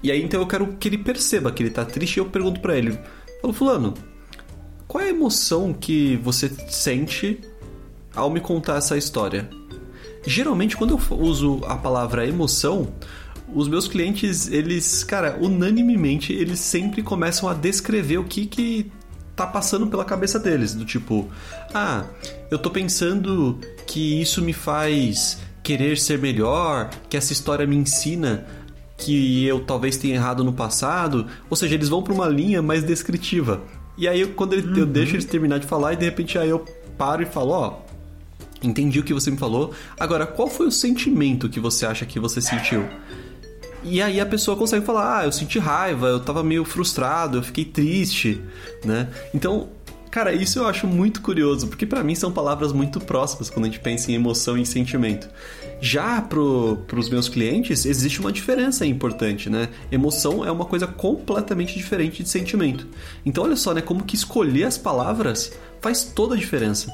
E 0.00 0.12
aí 0.12 0.22
então 0.22 0.40
eu 0.40 0.46
quero 0.46 0.68
que 0.78 0.88
ele 0.88 0.98
perceba 0.98 1.50
que 1.50 1.60
ele 1.60 1.70
tá 1.70 1.84
triste 1.84 2.16
e 2.16 2.20
eu 2.20 2.26
pergunto 2.26 2.60
para 2.60 2.78
ele: 2.78 2.96
Falo, 3.40 3.52
Fulano, 3.52 3.94
qual 4.86 5.02
é 5.02 5.08
a 5.08 5.10
emoção 5.10 5.72
que 5.72 6.16
você 6.22 6.48
sente 6.68 7.40
ao 8.14 8.30
me 8.30 8.40
contar 8.40 8.76
essa 8.76 8.96
história? 8.96 9.50
Geralmente, 10.24 10.76
quando 10.76 10.96
eu 10.96 11.16
uso 11.18 11.60
a 11.64 11.76
palavra 11.76 12.24
emoção, 12.24 12.94
os 13.52 13.66
meus 13.66 13.88
clientes, 13.88 14.46
eles, 14.46 15.02
cara, 15.02 15.36
unanimemente, 15.40 16.32
eles 16.32 16.60
sempre 16.60 17.02
começam 17.02 17.48
a 17.48 17.54
descrever 17.54 18.18
o 18.18 18.24
que 18.24 18.46
que 18.46 18.92
tá 19.46 19.52
passando 19.52 19.86
pela 19.86 20.04
cabeça 20.04 20.38
deles, 20.38 20.74
do 20.74 20.84
tipo, 20.84 21.28
ah, 21.74 22.04
eu 22.50 22.58
tô 22.58 22.70
pensando 22.70 23.58
que 23.86 24.20
isso 24.20 24.42
me 24.42 24.52
faz 24.52 25.38
querer 25.62 25.98
ser 25.98 26.18
melhor, 26.18 26.90
que 27.08 27.16
essa 27.16 27.32
história 27.32 27.66
me 27.66 27.76
ensina 27.76 28.46
que 28.96 29.44
eu 29.44 29.60
talvez 29.60 29.96
tenha 29.96 30.14
errado 30.14 30.44
no 30.44 30.52
passado, 30.52 31.26
ou 31.50 31.56
seja, 31.56 31.74
eles 31.74 31.88
vão 31.88 32.02
para 32.02 32.12
uma 32.12 32.28
linha 32.28 32.62
mais 32.62 32.84
descritiva. 32.84 33.60
E 33.98 34.06
aí 34.06 34.24
quando 34.26 34.52
ele, 34.54 34.66
uhum. 34.68 34.78
eu 34.78 34.86
deixo 34.86 35.14
eles 35.14 35.24
terminar 35.24 35.58
de 35.58 35.66
falar 35.66 35.92
e 35.92 35.96
de 35.96 36.04
repente 36.04 36.38
aí 36.38 36.48
eu 36.48 36.64
paro 36.96 37.22
e 37.22 37.26
falo, 37.26 37.50
ó, 37.50 37.78
entendi 38.62 39.00
o 39.00 39.02
que 39.02 39.12
você 39.12 39.30
me 39.30 39.36
falou. 39.36 39.74
Agora, 39.98 40.26
qual 40.26 40.48
foi 40.48 40.66
o 40.66 40.70
sentimento 40.72 41.48
que 41.48 41.58
você 41.58 41.84
acha 41.84 42.06
que 42.06 42.20
você 42.20 42.40
sentiu? 42.40 42.86
E 43.84 44.00
aí 44.00 44.20
a 44.20 44.26
pessoa 44.26 44.56
consegue 44.56 44.84
falar: 44.84 45.20
"Ah, 45.20 45.24
eu 45.24 45.32
senti 45.32 45.58
raiva, 45.58 46.06
eu 46.06 46.20
tava 46.20 46.42
meio 46.42 46.64
frustrado, 46.64 47.38
eu 47.38 47.42
fiquei 47.42 47.64
triste", 47.64 48.40
né? 48.84 49.08
Então, 49.34 49.68
Cara, 50.12 50.30
isso 50.34 50.58
eu 50.58 50.66
acho 50.66 50.86
muito 50.86 51.22
curioso, 51.22 51.68
porque 51.68 51.86
para 51.86 52.04
mim 52.04 52.14
são 52.14 52.30
palavras 52.30 52.70
muito 52.70 53.00
próximas 53.00 53.48
quando 53.48 53.64
a 53.64 53.68
gente 53.68 53.80
pensa 53.80 54.12
em 54.12 54.14
emoção 54.14 54.58
e 54.58 54.66
sentimento. 54.66 55.26
Já 55.80 56.20
pro, 56.20 56.84
pros 56.86 57.08
meus 57.08 57.30
clientes, 57.30 57.86
existe 57.86 58.20
uma 58.20 58.30
diferença 58.30 58.84
importante, 58.84 59.48
né? 59.48 59.70
Emoção 59.90 60.44
é 60.44 60.52
uma 60.52 60.66
coisa 60.66 60.86
completamente 60.86 61.74
diferente 61.74 62.22
de 62.22 62.28
sentimento. 62.28 62.86
Então, 63.24 63.44
olha 63.44 63.56
só, 63.56 63.72
né? 63.72 63.80
Como 63.80 64.04
que 64.04 64.14
escolher 64.14 64.64
as 64.64 64.76
palavras 64.76 65.50
faz 65.80 66.04
toda 66.04 66.34
a 66.34 66.38
diferença. 66.38 66.92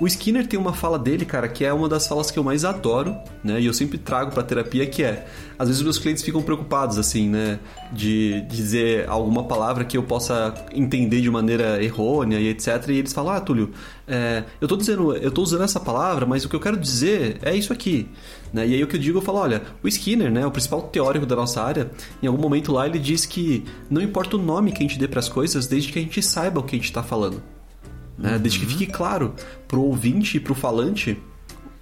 O 0.00 0.08
Skinner 0.08 0.44
tem 0.44 0.58
uma 0.58 0.72
fala 0.72 0.98
dele, 0.98 1.24
cara, 1.24 1.46
que 1.46 1.64
é 1.64 1.72
uma 1.72 1.88
das 1.88 2.08
falas 2.08 2.28
que 2.28 2.36
eu 2.36 2.42
mais 2.42 2.64
adoro, 2.64 3.16
né? 3.44 3.60
E 3.60 3.66
eu 3.66 3.72
sempre 3.72 3.96
trago 3.96 4.32
pra 4.32 4.42
terapia, 4.42 4.84
que 4.86 5.04
é... 5.04 5.24
Às 5.56 5.68
vezes 5.68 5.82
meus 5.82 5.98
clientes 5.98 6.24
ficam 6.24 6.42
preocupados, 6.42 6.98
assim, 6.98 7.28
né? 7.28 7.60
De 7.92 8.40
dizer 8.42 9.08
alguma 9.08 9.44
palavra 9.44 9.84
que 9.84 9.96
eu 9.96 10.02
possa 10.02 10.52
entender 10.72 11.20
de 11.20 11.30
maneira 11.30 11.80
errônea 11.82 12.40
e 12.40 12.48
etc. 12.48 12.88
E 12.88 12.98
eles 12.98 13.12
falam, 13.12 13.34
ah, 13.34 13.40
Túlio, 13.40 13.70
é, 14.08 14.42
eu 14.60 14.66
tô 14.66 14.76
dizendo... 14.76 15.14
Eu 15.16 15.30
tô 15.30 15.42
usando 15.42 15.62
essa 15.62 15.78
palavra, 15.78 16.26
mas 16.26 16.44
o 16.44 16.48
que 16.48 16.56
eu 16.56 16.60
quero 16.60 16.76
dizer 16.76 17.38
é 17.40 17.54
isso 17.54 17.72
aqui. 17.72 18.08
Né? 18.52 18.66
E 18.66 18.74
aí 18.74 18.82
o 18.82 18.88
que 18.88 18.96
eu 18.96 19.00
digo, 19.00 19.18
eu 19.18 19.22
falo, 19.22 19.38
olha, 19.38 19.62
o 19.80 19.86
Skinner, 19.86 20.30
né? 20.30 20.44
O 20.44 20.50
principal 20.50 20.82
teórico 20.82 21.24
da 21.24 21.36
nossa 21.36 21.62
área, 21.62 21.88
em 22.20 22.26
algum 22.26 22.42
momento 22.42 22.72
lá 22.72 22.84
ele 22.84 22.98
diz 22.98 23.26
que 23.26 23.64
não 23.88 24.02
importa 24.02 24.36
o 24.36 24.42
nome 24.42 24.72
que 24.72 24.78
a 24.78 24.86
gente 24.86 24.98
dê 24.98 25.06
para 25.06 25.20
as 25.20 25.28
coisas, 25.28 25.68
desde 25.68 25.92
que 25.92 26.00
a 26.00 26.02
gente 26.02 26.20
saiba 26.20 26.58
o 26.58 26.64
que 26.64 26.74
a 26.74 26.78
gente 26.78 26.86
está 26.86 27.02
falando 27.02 27.40
né? 28.18 28.32
Uhum. 28.34 28.38
Desde 28.38 28.60
que 28.60 28.66
fique 28.66 28.86
claro 28.86 29.34
pro 29.66 29.82
ouvinte 29.82 30.36
e 30.36 30.40
pro 30.40 30.54
falante 30.54 31.20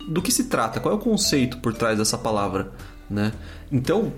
do 0.09 0.21
que 0.21 0.33
se 0.33 0.45
trata, 0.45 0.81
qual 0.81 0.95
é 0.95 0.97
o 0.97 1.01
conceito 1.01 1.59
por 1.59 1.73
trás 1.75 1.99
dessa 1.99 2.19
palavra, 2.19 2.73
né? 3.09 3.33
Então, 3.71 4.13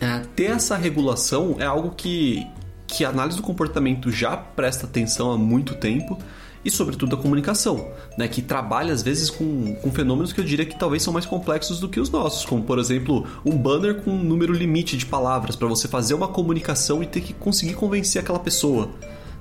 é, 0.00 0.20
ter 0.36 0.44
essa 0.44 0.76
regulação 0.76 1.56
é 1.58 1.64
algo 1.64 1.90
que, 1.90 2.46
que 2.86 3.04
a 3.04 3.08
análise 3.08 3.36
do 3.36 3.42
comportamento 3.42 4.10
já 4.10 4.36
presta 4.36 4.86
atenção 4.86 5.32
há 5.32 5.38
muito 5.38 5.74
tempo 5.74 6.18
e, 6.64 6.70
sobretudo, 6.70 7.16
a 7.16 7.18
comunicação, 7.18 7.88
né? 8.16 8.28
que 8.28 8.42
trabalha 8.42 8.92
às 8.92 9.02
vezes 9.02 9.30
com, 9.30 9.74
com 9.76 9.90
fenômenos 9.90 10.32
que 10.32 10.40
eu 10.40 10.44
diria 10.44 10.66
que 10.66 10.78
talvez 10.78 11.02
são 11.02 11.12
mais 11.12 11.24
complexos 11.24 11.80
do 11.80 11.88
que 11.88 12.00
os 12.00 12.10
nossos, 12.10 12.44
como, 12.44 12.62
por 12.62 12.78
exemplo, 12.78 13.26
um 13.44 13.56
banner 13.56 14.02
com 14.02 14.10
um 14.10 14.22
número 14.22 14.52
limite 14.52 14.96
de 14.96 15.06
palavras 15.06 15.56
para 15.56 15.66
você 15.68 15.88
fazer 15.88 16.14
uma 16.14 16.28
comunicação 16.28 17.02
e 17.02 17.06
ter 17.06 17.20
que 17.20 17.32
conseguir 17.32 17.74
convencer 17.74 18.20
aquela 18.20 18.38
pessoa 18.38 18.90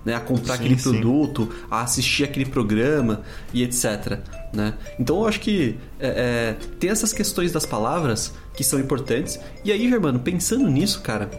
né, 0.08 0.16
a 0.16 0.22
comprar 0.22 0.56
sim, 0.56 0.64
aquele 0.64 0.80
sim. 0.80 0.90
produto, 0.90 1.50
a 1.70 1.82
assistir 1.82 2.24
aquele 2.24 2.46
programa 2.46 3.24
e 3.54 3.62
etc. 3.62 4.20
Né? 4.54 4.74
Então 4.98 5.18
eu 5.18 5.28
acho 5.28 5.42
que 5.42 5.78
é, 6.00 6.56
é, 6.62 6.66
tem 6.80 6.90
essas 6.90 7.12
questões 7.12 7.52
das 7.52 7.66
palavras 7.66 8.34
que 8.56 8.64
são 8.64 8.80
importantes. 8.80 9.38
E 9.66 9.72
aí, 9.72 9.90
Germano, 9.90 10.18
pensando 10.20 10.66
nisso, 10.70 11.02
cara, 11.02 11.30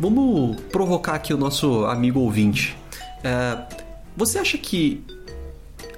vamos 0.00 0.56
provocar 0.72 1.16
aqui 1.16 1.34
o 1.34 1.36
nosso 1.36 1.84
amigo 1.84 2.18
ouvinte. 2.20 2.74
É, 3.22 3.58
você 4.16 4.38
acha 4.38 4.56
que 4.56 5.04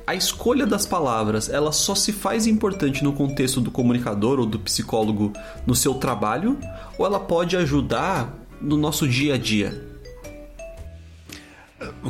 a 0.05 0.17
escolha 0.17 0.67
das 0.67 0.85
palavras 0.85 1.49
ela 1.49 1.71
só 1.71 1.95
se 1.95 2.11
faz 2.11 2.49
importante 2.49 3.05
no 3.05 3.13
contexto 3.13 3.61
do 3.61 3.71
comunicador 3.71 4.41
ou 4.41 4.47
do 4.47 4.59
psicólogo 4.59 5.33
no 5.65 5.77
seu 5.77 5.95
trabalho 5.95 6.59
ou 6.99 7.07
ela 7.07 7.21
pode 7.21 7.57
ajudar 7.57 8.37
no 8.61 8.77
nosso 8.77 9.07
dia 9.07 9.35
a 9.35 9.39
dia? 9.39 9.88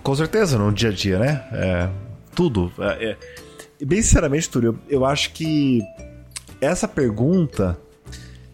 Com 0.02 0.14
certeza, 0.14 0.58
no 0.58 0.72
dia 0.72 0.90
a 0.90 0.92
dia, 0.92 1.18
né? 1.18 1.44
É, 1.52 1.88
tudo. 2.34 2.72
É, 2.78 3.10
é. 3.10 3.84
Bem 3.84 4.02
sinceramente, 4.02 4.48
Túlio, 4.48 4.78
eu, 4.88 5.04
acho 5.04 5.32
que 5.32 5.82
essa 6.60 6.88
pergunta 6.88 7.78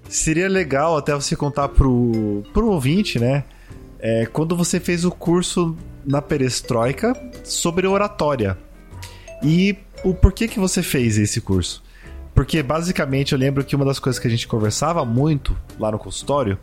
seria 0.09 0.49
legal 0.49 0.97
até 0.97 1.14
você 1.14 1.35
contar 1.35 1.68
pro, 1.68 2.42
pro 2.52 2.71
ouvinte, 2.71 3.18
né? 3.18 3.44
É, 3.99 4.26
quando 4.26 4.56
você 4.56 4.78
fez 4.78 5.04
o 5.04 5.11
curso 5.11 5.76
na 6.04 6.21
Perestroika 6.21 7.14
sobre 7.42 7.87
oratória. 7.87 8.59
E 9.42 9.76
o 10.04 10.12
porquê 10.12 10.47
que 10.47 10.59
você 10.59 10.83
fez 10.83 11.16
esse 11.16 11.40
curso? 11.40 11.83
Porque 12.35 12.62
basicamente 12.62 13.33
eu 13.33 13.38
lembro 13.38 13.64
que 13.64 13.76
uma 13.76 13.85
das 13.85 13.99
coisas 13.99 14.21
que 14.21 14.26
a 14.26 14.30
gente 14.30 14.47
conversava 14.47 15.04
muito 15.04 15.56
lá 15.78 15.90
no 15.90 15.99
consultório 15.99 16.59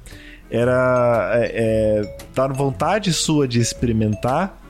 era 0.51 1.31
é, 1.35 1.51
é, 1.53 2.17
dar 2.35 2.51
vontade 2.51 3.13
sua 3.13 3.47
de 3.47 3.59
experimentar, 3.59 4.61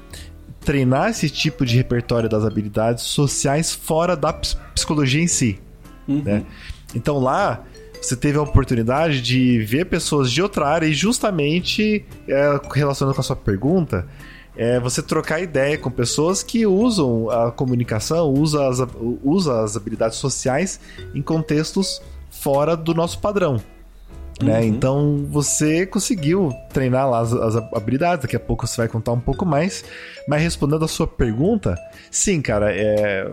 treinar 0.59 1.09
esse 1.09 1.29
tipo 1.29 1.65
de 1.65 1.75
repertório 1.75 2.29
das 2.29 2.45
habilidades 2.45 3.03
sociais 3.03 3.73
fora 3.73 4.15
da 4.15 4.31
psicologia 4.31 5.21
em 5.21 5.27
si. 5.27 5.59
Uhum. 6.07 6.21
Né? 6.21 6.45
Então 6.93 7.17
lá 7.17 7.63
você 7.99 8.15
teve 8.15 8.37
a 8.37 8.41
oportunidade 8.41 9.21
de 9.21 9.59
ver 9.59 9.85
pessoas 9.85 10.31
de 10.31 10.41
outra 10.41 10.67
área 10.67 10.85
e 10.87 10.93
justamente 10.93 12.05
é, 12.27 12.59
relacionando 12.73 13.15
com 13.15 13.21
a 13.21 13.23
sua 13.23 13.35
pergunta, 13.35 14.07
é 14.55 14.79
você 14.79 15.01
trocar 15.01 15.39
ideia 15.39 15.77
com 15.77 15.89
pessoas 15.89 16.43
que 16.43 16.65
usam 16.65 17.29
a 17.29 17.51
comunicação, 17.51 18.29
usam 18.29 18.67
as, 18.67 18.79
usam 19.23 19.63
as 19.63 19.77
habilidades 19.77 20.17
sociais 20.17 20.79
em 21.15 21.21
contextos 21.21 22.01
fora 22.29 22.75
do 22.75 22.93
nosso 22.93 23.19
padrão. 23.19 23.61
Né? 24.41 24.59
Uhum. 24.59 24.65
Então 24.65 25.25
você 25.29 25.85
conseguiu 25.85 26.51
treinar 26.73 27.09
lá 27.09 27.19
as, 27.19 27.33
as, 27.33 27.55
habilidades, 27.73 28.23
daqui 28.23 28.35
a 28.35 28.39
pouco 28.39 28.65
você 28.65 28.77
vai 28.77 28.87
contar 28.87 29.11
um 29.11 29.19
pouco 29.19 29.45
mais. 29.45 29.83
Mas 30.27 30.41
respondendo 30.41 30.83
a 30.85 30.87
sua 30.87 31.07
pergunta, 31.07 31.75
sim, 32.09 32.41
cara, 32.41 32.71
é, 32.73 33.29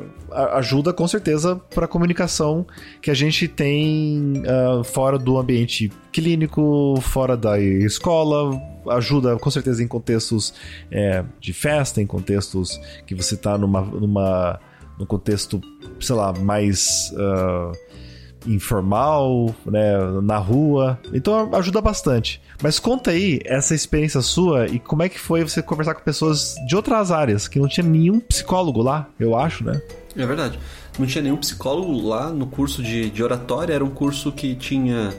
ajuda 0.55 0.93
com 0.93 1.07
certeza 1.07 1.57
para 1.75 1.85
a 1.85 1.89
comunicação 1.89 2.67
que 3.01 3.11
a 3.11 3.15
gente 3.15 3.49
tem 3.49 4.43
uh, 4.43 4.85
fora 4.85 5.19
do 5.19 5.39
ambiente 5.39 5.91
clínico, 6.13 6.99
fora 7.01 7.37
da 7.37 7.59
escola, 7.59 8.59
ajuda 8.91 9.37
com 9.37 9.51
certeza 9.51 9.83
em 9.83 9.89
contextos 9.89 10.55
é, 10.91 11.25
de 11.41 11.53
festa, 11.53 12.01
em 12.01 12.07
contextos 12.07 12.81
que 13.07 13.15
você 13.15 13.35
está 13.35 13.57
numa, 13.57 13.81
numa, 13.81 14.61
num 14.99 15.07
contexto, 15.07 15.61
sei 16.01 16.17
lá, 16.17 16.33
mais. 16.33 17.13
Uh, 17.15 17.99
informal, 18.47 19.55
né, 19.67 19.97
na 20.23 20.39
rua. 20.39 20.99
Então 21.13 21.55
ajuda 21.55 21.81
bastante. 21.81 22.41
Mas 22.63 22.79
conta 22.79 23.11
aí 23.11 23.41
essa 23.45 23.75
experiência 23.75 24.21
sua 24.21 24.67
e 24.67 24.79
como 24.79 25.03
é 25.03 25.09
que 25.09 25.19
foi 25.19 25.43
você 25.43 25.63
conversar 25.63 25.95
com 25.95 26.03
pessoas 26.03 26.55
de 26.67 26.77
outras 26.77 27.11
áreas, 27.11 27.49
que 27.49 27.59
não 27.59 27.69
tinha 27.69 27.87
nenhum 27.87 28.21
psicólogo 28.21 28.83
lá, 28.83 29.09
eu 29.19 29.37
acho, 29.37 29.65
né? 29.65 29.81
É 30.17 30.27
verdade. 30.27 30.59
Não 30.99 31.07
tinha 31.07 31.23
nenhum 31.23 31.37
psicólogo 31.37 32.09
lá 32.09 32.31
no 32.31 32.47
curso 32.47 32.83
de, 32.83 33.11
de 33.11 33.23
oratória, 33.23 33.73
era 33.73 33.85
um 33.85 33.91
curso 33.91 34.33
que 34.33 34.55
tinha 34.55 35.15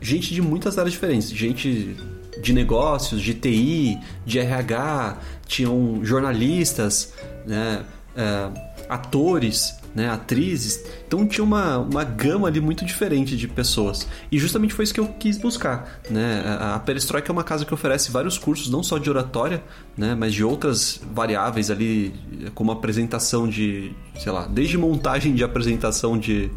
gente 0.00 0.34
de 0.34 0.42
muitas 0.42 0.78
áreas 0.78 0.92
diferentes, 0.92 1.30
gente 1.30 1.96
de 2.42 2.52
negócios, 2.52 3.22
de 3.22 3.32
TI, 3.32 3.98
de 4.26 4.38
RH, 4.38 5.18
tinham 5.46 6.00
jornalistas, 6.04 7.14
né, 7.46 7.84
é, 8.14 8.50
atores, 8.88 9.76
né, 9.94 10.10
atrizes. 10.10 10.84
Então 11.06 11.26
tinha 11.26 11.44
uma, 11.44 11.78
uma 11.78 12.04
gama 12.04 12.48
ali 12.48 12.60
muito 12.60 12.84
diferente 12.84 13.36
de 13.36 13.46
pessoas. 13.46 14.06
E 14.30 14.38
justamente 14.38 14.74
foi 14.74 14.84
isso 14.84 14.92
que 14.92 15.00
eu 15.00 15.06
quis 15.06 15.38
buscar. 15.38 16.00
Né? 16.10 16.42
A, 16.60 16.78
Perestroika 16.78 17.30
é 17.30 17.32
uma 17.32 17.44
casa 17.44 17.64
que 17.64 17.72
oferece 17.72 18.10
vários 18.10 18.36
cursos, 18.36 18.70
não 18.70 18.82
só 18.82 18.98
de 18.98 19.08
oratória, 19.08 19.62
né, 19.96 20.14
mas 20.14 20.34
de 20.34 20.42
outras 20.42 21.00
variáveis 21.12 21.70
ali, 21.70 22.14
como 22.54 22.72
apresentação 22.72 23.48
de, 23.48 23.92
sei 24.18 24.32
lá, 24.32 24.46
desde 24.46 24.76
montagem 24.76 25.34
de 25.34 25.44
apresentação 25.44 26.18
de 26.18 26.50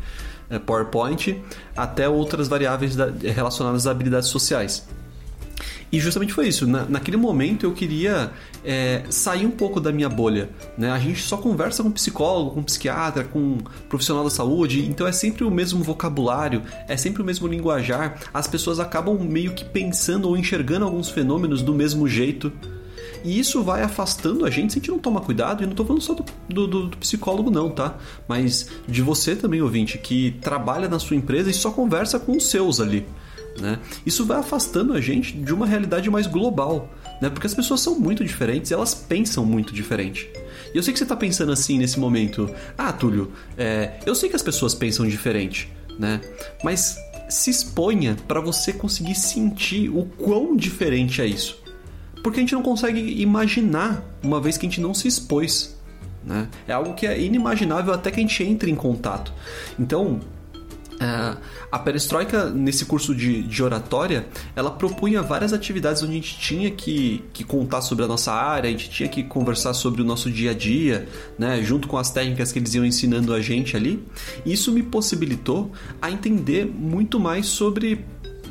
é, 0.49 0.57
PowerPoint 0.57 1.39
até 1.75 2.07
outras 2.09 2.47
variáveis 2.47 2.95
da, 2.95 3.11
relacionadas 3.21 3.85
a 3.85 3.91
habilidades 3.91 4.29
sociais. 4.29 4.87
E 5.91 5.99
justamente 5.99 6.33
foi 6.33 6.47
isso. 6.47 6.67
Na, 6.67 6.85
naquele 6.85 7.17
momento 7.17 7.65
eu 7.65 7.71
queria 7.71 8.31
é, 8.63 9.03
sair 9.09 9.45
um 9.45 9.51
pouco 9.51 9.79
da 9.79 9.91
minha 9.91 10.09
bolha. 10.09 10.49
Né? 10.77 10.91
A 10.91 10.99
gente 10.99 11.21
só 11.21 11.37
conversa 11.37 11.81
com 11.81 11.91
psicólogo, 11.91 12.51
com 12.51 12.63
psiquiatra, 12.63 13.23
com 13.23 13.57
profissional 13.87 14.23
da 14.23 14.29
saúde, 14.29 14.85
então 14.85 15.07
é 15.07 15.11
sempre 15.11 15.43
o 15.43 15.51
mesmo 15.51 15.81
vocabulário, 15.83 16.63
é 16.87 16.97
sempre 16.97 17.21
o 17.21 17.25
mesmo 17.25 17.47
linguajar. 17.47 18.19
As 18.33 18.47
pessoas 18.47 18.79
acabam 18.79 19.17
meio 19.19 19.53
que 19.53 19.63
pensando 19.63 20.27
ou 20.27 20.37
enxergando 20.37 20.85
alguns 20.85 21.09
fenômenos 21.09 21.61
do 21.61 21.73
mesmo 21.73 22.07
jeito. 22.07 22.51
E 23.23 23.39
isso 23.39 23.63
vai 23.63 23.81
afastando 23.81 24.45
a 24.45 24.49
gente 24.49 24.73
se 24.73 24.79
a 24.79 24.81
gente 24.81 24.91
não 24.91 24.99
toma 24.99 25.19
cuidado, 25.19 25.63
e 25.63 25.65
não 25.65 25.73
tô 25.73 25.83
falando 25.83 26.01
só 26.01 26.13
do, 26.13 26.23
do, 26.47 26.87
do 26.87 26.97
psicólogo, 26.97 27.49
não, 27.49 27.69
tá? 27.69 27.97
Mas 28.27 28.69
de 28.87 29.01
você 29.01 29.35
também, 29.35 29.61
ouvinte, 29.61 29.97
que 29.97 30.31
trabalha 30.41 30.87
na 30.87 30.99
sua 30.99 31.15
empresa 31.15 31.49
e 31.49 31.53
só 31.53 31.71
conversa 31.71 32.19
com 32.19 32.37
os 32.37 32.49
seus 32.49 32.79
ali. 32.79 33.05
Né? 33.59 33.79
Isso 34.05 34.25
vai 34.25 34.37
afastando 34.37 34.93
a 34.93 35.01
gente 35.01 35.35
de 35.35 35.53
uma 35.53 35.65
realidade 35.65 36.09
mais 36.09 36.27
global, 36.27 36.93
né? 37.21 37.29
porque 37.29 37.47
as 37.47 37.53
pessoas 37.53 37.81
são 37.81 37.99
muito 37.99 38.23
diferentes 38.23 38.69
e 38.69 38.73
elas 38.73 38.93
pensam 38.93 39.45
muito 39.45 39.73
diferente. 39.73 40.29
E 40.73 40.77
eu 40.77 40.83
sei 40.83 40.93
que 40.93 40.99
você 40.99 41.05
está 41.05 41.15
pensando 41.15 41.51
assim 41.51 41.77
nesse 41.77 41.99
momento: 41.99 42.49
ah, 42.77 42.93
Túlio, 42.93 43.31
é, 43.57 43.99
eu 44.05 44.13
sei 44.13 44.29
que 44.29 44.35
as 44.35 44.43
pessoas 44.43 44.75
pensam 44.75 45.07
diferente, 45.07 45.71
né? 45.97 46.21
mas 46.63 46.97
se 47.29 47.49
exponha 47.49 48.15
para 48.27 48.39
você 48.39 48.71
conseguir 48.71 49.15
sentir 49.15 49.89
o 49.89 50.05
quão 50.05 50.55
diferente 50.55 51.21
é 51.21 51.25
isso. 51.25 51.61
Porque 52.23 52.39
a 52.39 52.41
gente 52.41 52.53
não 52.53 52.61
consegue 52.61 53.21
imaginar 53.21 54.03
uma 54.23 54.39
vez 54.39 54.57
que 54.57 54.65
a 54.65 54.69
gente 54.69 54.81
não 54.81 54.93
se 54.93 55.07
expôs. 55.07 55.77
Né? 56.23 56.49
É 56.67 56.73
algo 56.73 56.93
que 56.93 57.07
é 57.07 57.19
inimaginável 57.19 57.93
até 57.93 58.11
que 58.11 58.19
a 58.19 58.21
gente 58.21 58.43
entre 58.43 58.69
em 58.69 58.75
contato. 58.75 59.33
Então, 59.79 60.19
é, 60.99 61.37
a 61.71 61.77
perestroika, 61.77 62.49
nesse 62.49 62.85
curso 62.85 63.13
de, 63.13 63.43
de, 63.43 63.63
oratória, 63.63 64.27
ela 64.55 64.71
propunha 64.71 65.21
várias 65.21 65.53
atividades 65.53 66.01
onde 66.01 66.13
a 66.13 66.15
gente 66.15 66.39
tinha 66.39 66.71
que, 66.71 67.23
que 67.33 67.43
contar 67.43 67.81
sobre 67.81 68.03
a 68.03 68.07
nossa 68.07 68.31
área, 68.31 68.67
a 68.67 68.71
gente 68.71 68.89
tinha 68.89 69.07
que 69.07 69.23
conversar 69.23 69.73
sobre 69.73 70.01
o 70.01 70.05
nosso 70.05 70.31
dia 70.31 70.51
a 70.51 70.53
dia, 70.53 71.07
né, 71.37 71.61
junto 71.61 71.87
com 71.87 71.97
as 71.97 72.09
técnicas 72.09 72.51
que 72.51 72.59
eles 72.59 72.73
iam 72.73 72.85
ensinando 72.85 73.33
a 73.33 73.39
gente 73.39 73.77
ali. 73.77 74.03
Isso 74.45 74.71
me 74.71 74.81
possibilitou 74.81 75.71
a 76.01 76.09
entender 76.09 76.65
muito 76.65 77.19
mais 77.19 77.45
sobre 77.45 78.03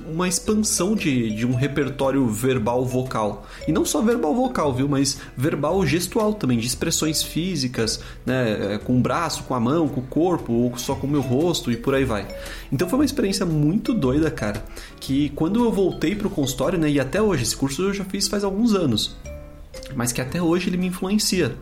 uma 0.08 0.28
expansão 0.28 0.94
de, 0.94 1.30
de 1.34 1.46
um 1.46 1.54
repertório 1.54 2.26
verbal 2.26 2.84
vocal. 2.84 3.46
E 3.66 3.72
não 3.72 3.84
só 3.84 4.00
verbal 4.02 4.34
vocal, 4.34 4.72
viu? 4.72 4.88
Mas 4.88 5.18
verbal 5.36 5.84
gestual 5.86 6.34
também, 6.34 6.58
de 6.58 6.66
expressões 6.66 7.22
físicas, 7.22 8.00
né? 8.24 8.74
É, 8.74 8.78
com 8.78 8.96
o 8.96 9.00
braço, 9.00 9.44
com 9.44 9.54
a 9.54 9.60
mão, 9.60 9.88
com 9.88 10.00
o 10.00 10.06
corpo, 10.06 10.52
ou 10.52 10.76
só 10.78 10.94
com 10.94 11.06
o 11.06 11.10
meu 11.10 11.20
rosto 11.20 11.70
e 11.70 11.76
por 11.76 11.94
aí 11.94 12.04
vai. 12.04 12.26
Então 12.72 12.88
foi 12.88 12.98
uma 12.98 13.04
experiência 13.04 13.44
muito 13.44 13.92
doida, 13.92 14.30
cara. 14.30 14.64
Que 15.00 15.30
quando 15.30 15.64
eu 15.64 15.72
voltei 15.72 16.14
pro 16.14 16.30
consultório, 16.30 16.78
né? 16.78 16.90
E 16.90 17.00
até 17.00 17.20
hoje, 17.20 17.42
esse 17.42 17.56
curso 17.56 17.82
eu 17.82 17.94
já 17.94 18.04
fiz 18.04 18.28
faz 18.28 18.44
alguns 18.44 18.74
anos. 18.74 19.16
Mas 19.94 20.12
que 20.12 20.20
até 20.20 20.40
hoje 20.40 20.68
ele 20.68 20.76
me 20.76 20.86
influencia. 20.86 21.56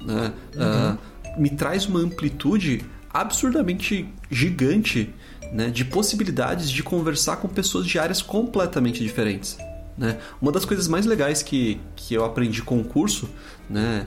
Né? 0.00 0.32
Uhum. 0.54 0.94
Uh, 0.94 1.40
me 1.40 1.50
traz 1.50 1.86
uma 1.86 2.00
amplitude 2.00 2.84
absurdamente 3.20 4.08
gigante 4.30 5.12
né, 5.52 5.70
de 5.70 5.84
possibilidades 5.84 6.70
de 6.70 6.82
conversar 6.82 7.36
com 7.36 7.48
pessoas 7.48 7.86
de 7.86 7.98
áreas 7.98 8.22
completamente 8.22 9.02
diferentes. 9.02 9.58
Né? 9.96 10.18
Uma 10.40 10.52
das 10.52 10.64
coisas 10.64 10.86
mais 10.86 11.06
legais 11.06 11.42
que, 11.42 11.80
que 11.96 12.14
eu 12.14 12.24
aprendi 12.24 12.62
com 12.62 12.78
o 12.80 12.84
curso 12.84 13.28
né, 13.68 14.06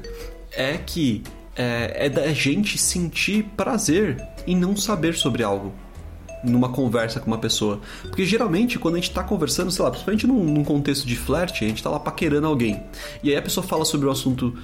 é 0.51 0.77
que 0.77 1.24
é, 1.56 2.06
é 2.06 2.10
da 2.10 2.32
gente 2.34 2.77
sentir 2.77 3.44
prazer 3.58 4.25
em 4.48 4.56
não 4.56 4.75
saber 4.75 5.15
sobre 5.15 5.44
algo 5.44 5.74
numa 6.44 6.70
conversa 6.70 7.20
com 7.20 7.27
uma 7.27 7.38
pessoa. 7.38 7.80
Porque 8.01 8.25
geralmente, 8.25 8.80
quando 8.80 8.96
a 8.96 8.98
gente 8.98 9.12
tá 9.12 9.24
conversando, 9.24 9.70
sei 9.70 9.84
lá, 9.84 9.91
principalmente 9.91 10.25
num, 10.25 10.44
num, 10.44 10.63
contexto 10.63 11.06
de 11.06 11.15
flerte, 11.15 11.63
a 11.63 11.68
gente 11.68 11.84
tá 11.84 11.89
lá 11.89 12.00
paquerando 12.00 12.48
alguém. 12.48 12.82
E 13.22 13.30
aí 13.30 13.36
a 13.36 13.41
pessoa 13.41 13.65
fala 13.65 13.86
sobre 13.86 14.08
um 14.08 14.12
assunto 14.12 14.58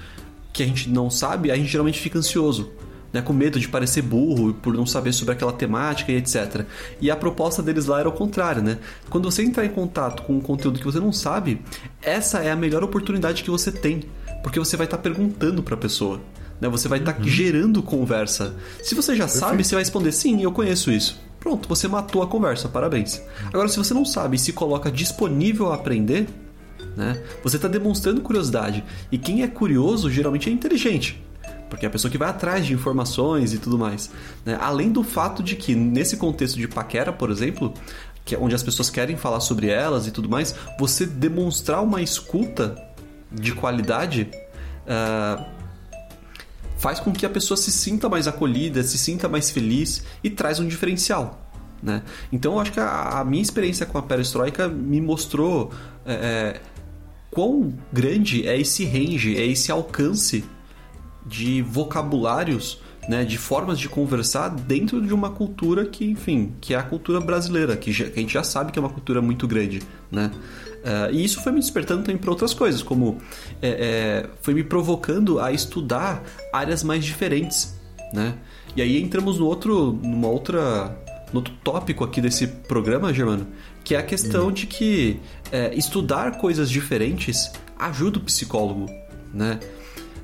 que 0.51 0.63
a 0.63 0.66
gente 0.66 0.89
não 0.89 1.12
sabe, 1.12 1.51
a 1.51 1.56
gente 1.56 1.68
geralmente 1.68 2.00
fica 2.00 2.18
ansioso 2.18 2.72
né, 3.18 3.22
com 3.24 3.34
medo 3.34 3.60
de 3.60 3.68
parecer 3.68 4.04
burro 4.04 4.54
por 4.54 4.74
não 4.76 4.86
saber 4.86 5.12
sobre 5.12 5.34
aquela 5.34 5.52
temática 5.52 6.12
e 6.12 6.16
etc. 6.16 6.66
E 7.02 7.10
a 7.10 7.16
proposta 7.16 7.64
deles 7.64 7.88
lá 7.88 8.00
era 8.00 8.08
o 8.08 8.12
contrário, 8.12 8.62
né? 8.62 8.78
Quando 9.10 9.30
você 9.30 9.42
entrar 9.42 9.66
em 9.66 9.70
contato 9.70 10.22
com 10.24 10.34
um 10.34 10.40
conteúdo 10.40 10.80
que 10.80 10.86
você 10.86 11.00
não 11.00 11.12
sabe, 11.12 11.62
essa 12.02 12.40
é 12.40 12.52
a 12.52 12.56
melhor 12.56 12.84
oportunidade 12.84 13.44
que 13.44 13.50
você 13.50 13.72
tem, 13.72 14.04
porque 14.44 14.60
você 14.60 14.78
vai 14.78 14.86
estar 14.86 14.98
tá 14.98 15.04
perguntando 15.04 15.64
para 15.64 15.74
a 15.74 15.78
pessoa. 15.78 16.22
Né? 16.62 16.70
Você 16.70 16.88
vai 16.88 17.00
estar 17.00 17.14
tá 17.14 17.20
uhum. 17.20 17.28
gerando 17.28 17.82
conversa. 17.82 18.56
Se 18.84 18.94
você 18.94 19.16
já 19.16 19.26
Perfeito. 19.26 19.46
sabe, 19.46 19.64
você 19.64 19.74
vai 19.74 19.84
responder 19.84 20.12
sim, 20.12 20.42
eu 20.44 20.52
conheço 20.52 20.92
isso. 20.92 21.20
Pronto, 21.40 21.68
você 21.68 21.88
matou 21.88 22.22
a 22.22 22.28
conversa, 22.28 22.70
parabéns. 22.70 23.22
Agora, 23.48 23.68
se 23.68 23.78
você 23.78 23.94
não 23.94 24.06
sabe 24.06 24.36
e 24.36 24.40
se 24.40 24.54
coloca 24.54 24.92
disponível 24.92 25.72
a 25.72 25.76
aprender, 25.76 26.28
né? 26.96 27.22
Você 27.44 27.56
está 27.56 27.68
demonstrando 27.68 28.22
curiosidade. 28.22 28.84
E 29.12 29.18
quem 29.18 29.42
é 29.42 29.48
curioso 29.48 30.10
geralmente 30.10 30.50
é 30.50 30.52
inteligente 30.52 31.27
porque 31.70 31.86
é 31.86 31.90
a 31.90 31.92
pessoa 31.92 32.12
que 32.12 32.18
vai 32.18 32.30
atrás 32.30 32.66
de 32.66 32.74
informações 32.74 33.54
e 33.54 33.58
tudo 33.58 33.78
mais. 33.78 34.10
Né? 34.46 34.58
Além 34.60 34.92
do 34.92 35.04
fato 35.04 35.44
de 35.44 35.56
que, 35.56 35.76
nesse 35.76 36.18
contexto 36.18 36.58
de 36.58 36.68
paquera, 36.68 37.12
por 37.12 37.30
exemplo, 37.30 37.74
que 38.24 38.36
é 38.36 38.38
onde 38.38 38.56
as 38.56 38.63
pessoas 38.63 38.89
querem 38.89 39.15
falar 39.15 39.39
sobre 39.39 39.68
elas 39.70 40.08
e 40.08 40.12
tudo 40.12 40.30
mais, 40.30 40.56
você 40.80 41.06
demonstrar 41.06 41.82
uma 41.84 42.02
escuta 42.02 42.76
de 43.32 43.54
qualidade 43.54 44.30
uh, 44.84 45.46
faz 46.78 47.00
com 47.00 47.12
que 47.12 47.26
a 47.26 47.30
pessoa 47.30 47.58
se 47.58 47.72
sinta 47.72 48.08
mais 48.08 48.28
acolhida, 48.28 48.84
se 48.84 48.98
sinta 48.98 49.28
mais 49.28 49.50
feliz 49.50 50.04
e 50.24 50.30
traz 50.30 50.60
um 50.60 50.68
diferencial. 50.68 51.50
Né? 51.82 52.02
Então 52.32 52.54
eu 52.54 52.60
acho 52.60 52.72
que 52.72 52.80
a, 52.80 53.20
a 53.20 53.26
minha 53.26 53.41
experiência 53.41 53.86
com 53.86 53.98
a 53.98 54.02
perestroika 54.02 54.68
me 54.68 55.00
mostrou 55.00 55.72
é, 56.06 56.13
é, 56.13 56.62
quão 57.32 57.74
grande 57.91 58.48
é 58.48 58.60
esse 58.60 58.86
range, 58.86 59.38
é 59.38 59.46
esse 59.46 59.72
alcance 59.72 60.44
de 61.28 61.62
vocabulários, 61.62 62.80
né, 63.08 63.24
de 63.24 63.38
formas 63.38 63.80
de 63.80 63.88
conversar 63.88 64.50
dentro 64.50 65.02
de 65.02 65.13
uma 65.13 65.30
cultura 65.30 65.86
que, 65.86 66.06
enfim, 66.06 66.54
que 66.60 66.74
é 66.74 66.78
a 66.78 66.84
cultura 66.84 67.22
brasileira, 67.22 67.78
que, 67.78 67.92
já, 67.92 68.06
que 68.06 68.20
a 68.20 68.22
gente 68.22 68.34
já 68.34 68.44
sabe 68.44 68.72
que 68.72 68.78
é 68.78 68.82
uma 68.82 68.90
cultura 68.90 69.22
muito 69.22 69.48
grande, 69.48 69.82
né? 70.12 70.32
Uh, 70.78 71.12
e 71.12 71.24
isso 71.24 71.42
foi 71.42 71.52
me 71.52 71.60
despertando 71.60 72.04
também 72.04 72.18
para 72.18 72.30
outras 72.30 72.54
coisas, 72.54 72.84
como 72.84 73.18
é, 73.62 73.70
é, 73.70 74.30
foi 74.42 74.54
me 74.54 74.63
provocando 74.63 75.40
a 75.40 75.52
estudar 75.52 76.24
áreas 76.54 76.84
mais 76.84 77.04
diferentes, 77.04 77.76
né? 78.13 78.36
E 78.76 78.82
aí 78.82 79.02
entramos 79.02 79.40
no 79.40 79.46
outro, 79.46 79.94
numa 80.04 80.28
outra, 80.28 80.96
no 81.34 81.40
outro 81.40 81.54
tópico 81.63 82.04
aqui 82.04 82.22
desse 82.22 82.48
programa, 82.48 83.13
Germano, 83.13 83.48
que 83.84 83.96
é 83.96 83.98
a 83.98 84.04
questão 84.04 84.46
uhum. 84.46 84.52
de 84.52 84.68
que 84.68 85.20
é, 85.52 85.74
estudar 85.74 86.38
coisas 86.38 86.70
diferentes 86.70 87.52
ajuda 87.80 88.20
o 88.20 88.22
psicólogo, 88.22 88.86
né? 89.34 89.60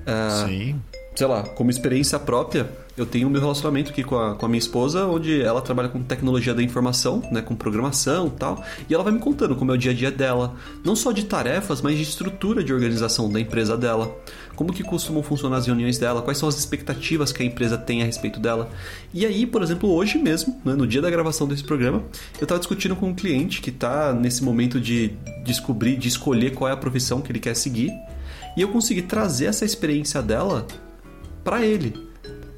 Uh, 0.06 0.48
Sim 0.48 0.93
sei 1.16 1.28
lá, 1.28 1.44
como 1.44 1.70
experiência 1.70 2.18
própria, 2.18 2.70
eu 2.96 3.06
tenho 3.06 3.30
meu 3.30 3.42
relacionamento 3.42 3.92
aqui 3.92 4.04
com 4.04 4.18
a, 4.18 4.36
com 4.36 4.46
a 4.46 4.50
minha 4.50 4.60
esposa, 4.60 5.06
onde 5.06 5.42
ela 5.42 5.62
trabalha 5.62 5.90
com 5.90 6.02
tecnologia 6.02 6.54
da 6.54 6.62
informação, 6.62 7.24
né, 7.32 7.42
com 7.42 7.56
programação 7.56 8.28
e 8.28 8.32
tal, 8.32 8.64
e 8.88 8.94
ela 8.94 9.04
vai 9.04 9.14
me 9.14 9.20
contando 9.20 9.56
como 9.56 9.72
é 9.72 9.76
o 9.76 9.78
dia 9.78 9.92
a 9.92 9.94
dia 9.96 10.12
dela, 10.12 10.56
não 10.84 10.96
só 10.96 11.12
de 11.12 11.26
tarefas, 11.26 11.82
mas 11.82 11.98
de 11.98 12.04
estrutura 12.04 12.64
de 12.64 12.74
organização 12.74 13.32
da 13.32 13.40
empresa 13.40 13.78
dela, 13.78 14.16
como 14.56 14.74
que 14.74 14.84
costumam 14.84 15.24
funcionar 15.24 15.58
as 15.58 15.68
reuniões 15.68 15.98
dela, 15.98 16.22
quais 16.22 16.38
são 16.38 16.50
as 16.50 16.58
expectativas 16.58 17.32
que 17.32 17.42
a 17.42 17.46
empresa 17.46 17.78
tem 17.78 18.02
a 18.02 18.06
respeito 18.06 18.40
dela. 18.40 18.70
E 19.14 19.26
aí, 19.26 19.46
por 19.46 19.64
exemplo, 19.64 19.92
hoje 19.92 20.18
mesmo, 20.18 20.60
né, 20.64 20.74
no 20.74 20.86
dia 20.86 21.02
da 21.02 21.10
gravação 21.10 21.48
desse 21.48 21.64
programa, 21.64 22.04
eu 22.40 22.44
estava 22.44 22.60
discutindo 22.60 22.96
com 22.96 23.10
um 23.10 23.16
cliente 23.16 23.62
que 23.62 23.70
está 23.70 24.14
nesse 24.14 24.44
momento 24.44 24.80
de 24.80 25.14
descobrir, 25.44 25.98
de 25.98 26.08
escolher 26.08 26.52
qual 26.54 26.70
é 26.70 26.74
a 26.74 26.78
profissão 26.78 27.22
que 27.22 27.32
ele 27.32 27.40
quer 27.40 27.56
seguir, 27.56 27.92
e 28.56 28.62
eu 28.62 28.68
consegui 28.68 29.02
trazer 29.02 29.46
essa 29.46 29.66
experiência 29.66 30.22
dela 30.22 30.68
para 31.44 31.66
ele, 31.66 31.94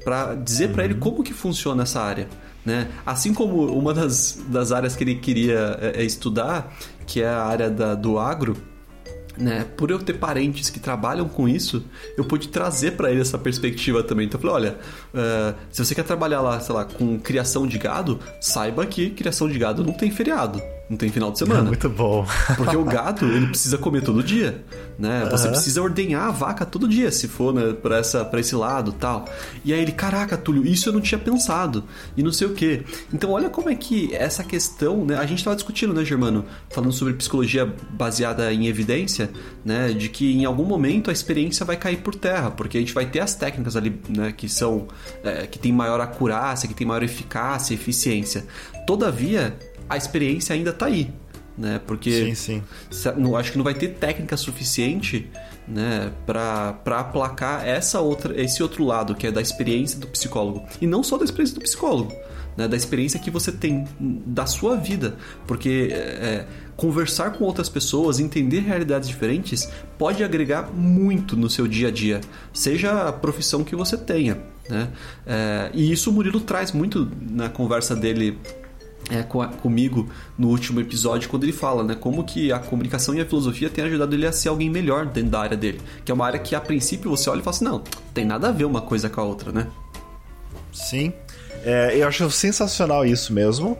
para 0.04 0.34
dizer 0.34 0.68
uhum. 0.68 0.72
para 0.72 0.84
ele 0.84 0.94
como 0.94 1.22
que 1.22 1.32
funciona 1.32 1.82
essa 1.82 2.00
área. 2.00 2.28
Né? 2.64 2.88
Assim 3.04 3.32
como 3.32 3.66
uma 3.66 3.94
das, 3.94 4.42
das 4.48 4.72
áreas 4.72 4.96
que 4.96 5.04
ele 5.04 5.14
queria 5.16 5.78
é, 5.80 6.02
é 6.02 6.04
estudar, 6.04 6.74
que 7.06 7.22
é 7.22 7.28
a 7.28 7.44
área 7.44 7.70
da, 7.70 7.94
do 7.94 8.18
agro, 8.18 8.56
né? 9.38 9.66
Por 9.76 9.90
eu 9.90 9.98
ter 9.98 10.14
parentes 10.14 10.70
que 10.70 10.80
trabalham 10.80 11.28
com 11.28 11.46
isso, 11.46 11.84
eu 12.16 12.24
pude 12.24 12.48
trazer 12.48 12.92
para 12.92 13.10
ele 13.10 13.20
essa 13.20 13.38
perspectiva 13.38 14.02
também. 14.02 14.26
Então 14.26 14.40
eu 14.40 14.42
falei, 14.42 14.56
olha, 14.56 14.78
uh, 15.14 15.54
se 15.70 15.84
você 15.84 15.94
quer 15.94 16.04
trabalhar 16.04 16.40
lá, 16.40 16.58
sei 16.58 16.74
lá, 16.74 16.84
com 16.86 17.18
criação 17.20 17.66
de 17.66 17.78
gado, 17.78 18.18
saiba 18.40 18.86
que 18.86 19.10
criação 19.10 19.48
de 19.48 19.58
gado 19.58 19.84
não 19.84 19.92
tem 19.92 20.10
feriado 20.10 20.60
não 20.88 20.96
tem 20.96 21.10
final 21.10 21.32
de 21.32 21.38
semana. 21.38 21.62
Muito 21.66 21.88
bom. 21.88 22.26
Porque 22.56 22.76
o 22.76 22.84
gado, 22.84 23.26
ele 23.26 23.48
precisa 23.48 23.76
comer 23.76 24.02
todo 24.02 24.22
dia, 24.22 24.64
né? 24.98 25.24
Uhum. 25.24 25.30
Você 25.30 25.48
precisa 25.48 25.82
ordenhar 25.82 26.28
a 26.28 26.30
vaca 26.30 26.64
todo 26.64 26.88
dia, 26.88 27.10
se 27.10 27.26
for, 27.26 27.52
né, 27.52 27.72
pra, 27.72 27.98
essa, 27.98 28.24
pra 28.24 28.38
esse 28.38 28.54
lado 28.54 28.92
tal. 28.92 29.24
E 29.64 29.72
aí 29.72 29.80
ele, 29.80 29.92
caraca, 29.92 30.36
Túlio, 30.36 30.64
isso 30.66 30.88
eu 30.88 30.92
não 30.92 31.00
tinha 31.00 31.18
pensado. 31.18 31.84
E 32.16 32.22
não 32.22 32.32
sei 32.32 32.46
o 32.46 32.54
quê. 32.54 32.84
Então 33.12 33.30
olha 33.30 33.50
como 33.50 33.68
é 33.68 33.74
que 33.74 34.14
essa 34.14 34.44
questão, 34.44 35.04
né? 35.04 35.16
A 35.16 35.26
gente 35.26 35.42
tava 35.42 35.56
discutindo, 35.56 35.92
né, 35.92 36.04
Germano? 36.04 36.44
Falando 36.70 36.92
sobre 36.92 37.14
psicologia 37.14 37.66
baseada 37.90 38.52
em 38.52 38.68
evidência, 38.68 39.30
né? 39.64 39.92
De 39.92 40.08
que 40.08 40.32
em 40.32 40.44
algum 40.44 40.64
momento 40.64 41.10
a 41.10 41.12
experiência 41.12 41.66
vai 41.66 41.76
cair 41.76 41.98
por 41.98 42.14
terra, 42.14 42.50
porque 42.50 42.78
a 42.78 42.80
gente 42.80 42.94
vai 42.94 43.06
ter 43.06 43.20
as 43.20 43.34
técnicas 43.34 43.76
ali, 43.76 44.00
né? 44.08 44.32
Que 44.32 44.48
são... 44.48 44.86
É, 45.24 45.46
que 45.46 45.58
tem 45.58 45.72
maior 45.72 46.00
acurácia, 46.00 46.68
que 46.68 46.74
tem 46.74 46.86
maior 46.86 47.02
eficácia, 47.02 47.74
eficiência. 47.74 48.44
Todavia, 48.86 49.56
a 49.88 49.96
experiência 49.96 50.54
ainda 50.54 50.70
está 50.70 50.86
aí. 50.86 51.12
né? 51.56 51.80
Porque 51.86 52.34
sim, 52.34 52.62
sim. 52.90 53.12
Não, 53.16 53.36
acho 53.36 53.52
que 53.52 53.58
não 53.58 53.64
vai 53.64 53.74
ter 53.74 53.88
técnica 53.94 54.36
suficiente 54.36 55.28
né, 55.66 56.12
para 56.24 56.76
aplacar 56.98 57.66
essa 57.66 58.00
outra, 58.00 58.38
esse 58.40 58.62
outro 58.62 58.84
lado, 58.84 59.14
que 59.14 59.26
é 59.26 59.32
da 59.32 59.40
experiência 59.40 59.98
do 59.98 60.06
psicólogo. 60.06 60.64
E 60.80 60.86
não 60.86 61.02
só 61.02 61.16
da 61.16 61.24
experiência 61.24 61.54
do 61.54 61.60
psicólogo, 61.60 62.12
né, 62.56 62.68
da 62.68 62.76
experiência 62.76 63.18
que 63.18 63.30
você 63.30 63.50
tem 63.50 63.86
da 63.98 64.46
sua 64.46 64.76
vida. 64.76 65.16
Porque 65.46 65.88
é, 65.92 66.46
conversar 66.76 67.32
com 67.32 67.44
outras 67.44 67.68
pessoas, 67.68 68.20
entender 68.20 68.60
realidades 68.60 69.08
diferentes, 69.08 69.68
pode 69.98 70.22
agregar 70.22 70.70
muito 70.72 71.36
no 71.36 71.48
seu 71.48 71.66
dia 71.66 71.88
a 71.88 71.90
dia, 71.90 72.20
seja 72.52 73.08
a 73.08 73.12
profissão 73.12 73.64
que 73.64 73.74
você 73.74 73.96
tenha. 73.96 74.38
Né? 74.68 74.88
É, 75.26 75.70
e 75.72 75.90
isso 75.90 76.10
o 76.10 76.12
Murilo 76.12 76.40
traz 76.40 76.72
muito 76.72 77.10
na 77.30 77.48
conversa 77.48 77.94
dele 77.94 78.38
é, 79.10 79.22
com 79.22 79.40
a, 79.40 79.48
comigo 79.48 80.08
no 80.36 80.48
último 80.48 80.80
episódio 80.80 81.28
quando 81.28 81.44
ele 81.44 81.52
fala, 81.52 81.84
né, 81.84 81.94
como 81.94 82.24
que 82.24 82.52
a 82.52 82.58
comunicação 82.58 83.14
e 83.14 83.20
a 83.20 83.26
filosofia 83.26 83.70
têm 83.70 83.84
ajudado 83.84 84.14
ele 84.14 84.26
a 84.26 84.32
ser 84.32 84.48
alguém 84.48 84.68
melhor 84.68 85.06
dentro 85.06 85.30
da 85.30 85.40
área 85.40 85.56
dele, 85.56 85.80
que 86.04 86.10
é 86.10 86.14
uma 86.14 86.26
área 86.26 86.38
que 86.38 86.54
a 86.54 86.60
princípio 86.60 87.10
você 87.10 87.30
olha 87.30 87.40
e 87.40 87.42
fala 87.42 87.56
assim, 87.56 87.64
não, 87.64 87.82
tem 88.12 88.24
nada 88.24 88.48
a 88.48 88.52
ver 88.52 88.64
uma 88.64 88.80
coisa 88.80 89.08
com 89.08 89.20
a 89.20 89.24
outra, 89.24 89.52
né? 89.52 89.66
Sim, 90.72 91.12
é, 91.64 91.96
eu 91.96 92.06
acho 92.06 92.30
sensacional 92.30 93.04
isso 93.04 93.32
mesmo. 93.32 93.78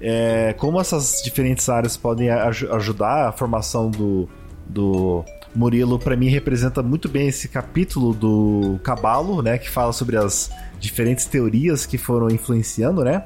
É, 0.00 0.54
como 0.56 0.80
essas 0.80 1.20
diferentes 1.22 1.68
áreas 1.68 1.96
podem 1.96 2.30
aj 2.30 2.64
ajudar 2.70 3.28
a 3.28 3.32
formação 3.32 3.90
do, 3.90 4.26
do 4.66 5.22
Murilo, 5.54 5.98
para 5.98 6.16
mim 6.16 6.28
representa 6.28 6.82
muito 6.82 7.08
bem 7.08 7.28
esse 7.28 7.48
capítulo 7.48 8.14
do 8.14 8.80
Cabalo, 8.82 9.42
né, 9.42 9.58
que 9.58 9.68
fala 9.68 9.92
sobre 9.92 10.16
as 10.16 10.50
diferentes 10.78 11.26
teorias 11.26 11.84
que 11.84 11.98
foram 11.98 12.30
influenciando, 12.30 13.04
né? 13.04 13.24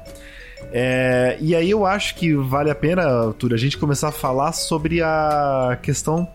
É, 0.71 1.37
e 1.39 1.55
aí 1.55 1.69
eu 1.69 1.85
acho 1.85 2.15
que 2.15 2.33
vale 2.33 2.69
a 2.69 2.75
pena, 2.75 3.33
Túlio, 3.33 3.55
a 3.55 3.59
gente 3.59 3.77
começar 3.77 4.09
a 4.09 4.11
falar 4.11 4.51
sobre 4.51 5.01
a 5.01 5.77
questão. 5.81 6.27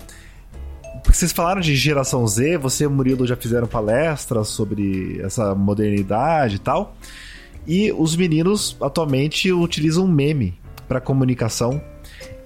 Porque 1.03 1.17
vocês 1.17 1.33
falaram 1.33 1.61
de 1.61 1.75
geração 1.75 2.27
Z, 2.27 2.59
você 2.59 2.85
e 2.85 2.87
o 2.87 2.91
Murilo 2.91 3.27
já 3.27 3.37
fizeram 3.37 3.67
palestras 3.67 4.49
sobre 4.49 5.21
essa 5.23 5.55
modernidade 5.55 6.57
e 6.57 6.59
tal. 6.59 6.95
E 7.67 7.93
os 7.93 8.17
meninos 8.17 8.77
atualmente 8.81 9.53
utilizam 9.53 10.07
meme 10.07 10.59
para 10.89 11.01
comunicação. 11.01 11.81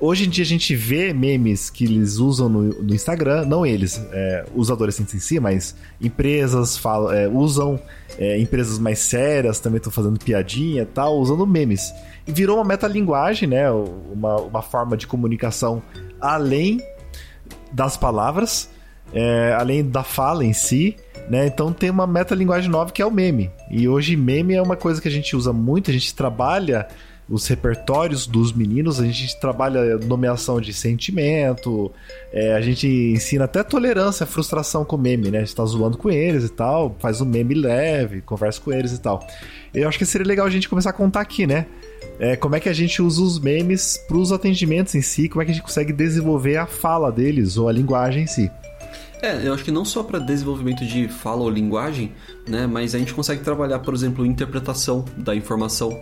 Hoje 0.01 0.27
em 0.27 0.29
dia 0.29 0.43
a 0.43 0.47
gente 0.47 0.75
vê 0.75 1.13
memes 1.13 1.71
que 1.71 1.85
eles 1.85 2.17
usam 2.17 2.49
no, 2.49 2.63
no 2.83 2.95
Instagram, 2.95 3.47
não 3.47 3.65
eles, 3.65 4.01
é, 4.13 4.45
adolescentes 4.71 5.15
em 5.15 5.19
si, 5.19 5.41
mas 5.41 5.75
empresas 6.01 6.77
falam, 6.77 7.13
é, 7.13 7.29
usam, 7.29 7.81
é, 8.19 8.39
empresas 8.39 8.79
mais 8.79 8.99
sérias 8.99 9.61
também 9.61 9.79
estão 9.79 9.93
fazendo 9.93 10.19
piadinha 10.19 10.83
e 10.83 10.87
tal, 10.87 11.19
usando 11.19 11.47
memes. 11.47 11.93
E 12.27 12.33
virou 12.33 12.57
uma 12.57 12.65
metalinguagem, 12.65 13.49
né? 13.49 13.71
Uma, 13.71 14.37
uma 14.37 14.63
forma 14.63 14.97
de 14.97 15.07
comunicação 15.07 15.83
além 16.21 16.81
das 17.73 17.97
palavras, 17.97 18.71
é, 19.13 19.55
além 19.59 19.89
da 19.89 20.03
fala 20.03 20.45
em 20.45 20.53
si. 20.53 20.97
Né? 21.29 21.47
Então 21.47 21.73
tem 21.73 21.89
uma 21.89 22.07
metalinguagem 22.07 22.71
nova 22.71 22.93
que 22.93 23.01
é 23.01 23.07
o 23.07 23.11
meme. 23.11 23.51
E 23.71 23.89
hoje 23.89 24.17
meme 24.17 24.55
é 24.55 24.63
uma 24.63 24.77
coisa 24.77 25.01
que 25.01 25.09
a 25.09 25.11
gente 25.11 25.35
usa 25.35 25.53
muito, 25.53 25.91
a 25.91 25.95
gente 25.95 26.15
trabalha 26.15 26.87
os 27.29 27.47
repertórios 27.47 28.27
dos 28.27 28.53
meninos, 28.53 29.01
a 29.01 29.05
gente 29.05 29.39
trabalha 29.41 29.97
nomeação 29.99 30.61
de 30.61 30.73
sentimento, 30.73 31.91
é, 32.33 32.55
a 32.55 32.61
gente 32.61 32.87
ensina 32.87 33.45
até 33.45 33.63
tolerância, 33.63 34.27
frustração 34.27 34.85
com 34.85 34.97
meme, 34.97 35.31
né? 35.31 35.39
A 35.39 35.41
gente 35.45 35.55
tá 35.55 35.65
zoando 35.65 35.97
com 35.97 36.11
eles 36.11 36.45
e 36.45 36.49
tal, 36.51 36.95
faz 36.99 37.21
um 37.21 37.25
meme 37.25 37.55
leve, 37.55 38.21
conversa 38.21 38.61
com 38.61 38.73
eles 38.73 38.93
e 38.93 39.01
tal. 39.01 39.27
Eu 39.73 39.89
acho 39.89 39.99
que 39.99 40.05
seria 40.05 40.27
legal 40.27 40.47
a 40.47 40.51
gente 40.51 40.69
começar 40.69 40.91
a 40.91 40.93
contar 40.93 41.21
aqui, 41.21 41.47
né? 41.47 41.67
É, 42.19 42.37
como 42.37 42.55
é 42.55 42.61
que 42.61 42.69
a 42.69 42.73
gente 42.73 43.03
usa 43.03 43.23
os 43.23 43.39
memes 43.39 43.99
para 44.07 44.17
os 44.17 44.31
atendimentos 44.31 44.95
em 44.95 45.03
si, 45.03 45.29
como 45.29 45.43
é 45.43 45.45
que 45.45 45.51
a 45.51 45.55
gente 45.55 45.65
consegue 45.65 45.93
desenvolver 45.93 46.59
a 46.59 46.67
fala 46.67 47.11
deles 47.11 47.57
ou 47.57 47.69
a 47.69 47.73
linguagem 47.73 48.25
em 48.25 48.27
si. 48.27 48.51
É, 49.23 49.49
eu 49.49 49.55
acho 49.55 49.65
que 49.65 49.71
não 49.71 49.87
só 49.87 50.03
para 50.03 50.19
desenvolvimento 50.19 50.85
de 50.85 51.09
fala 51.09 51.41
ou 51.41 51.49
linguagem, 51.49 52.13
né, 52.47 52.67
mas 52.67 52.95
a 52.95 52.99
gente 52.99 53.15
consegue 53.15 53.43
trabalhar, 53.43 53.79
por 53.79 53.95
exemplo, 53.95 54.27
interpretação 54.27 55.05
da 55.17 55.35
informação. 55.35 55.99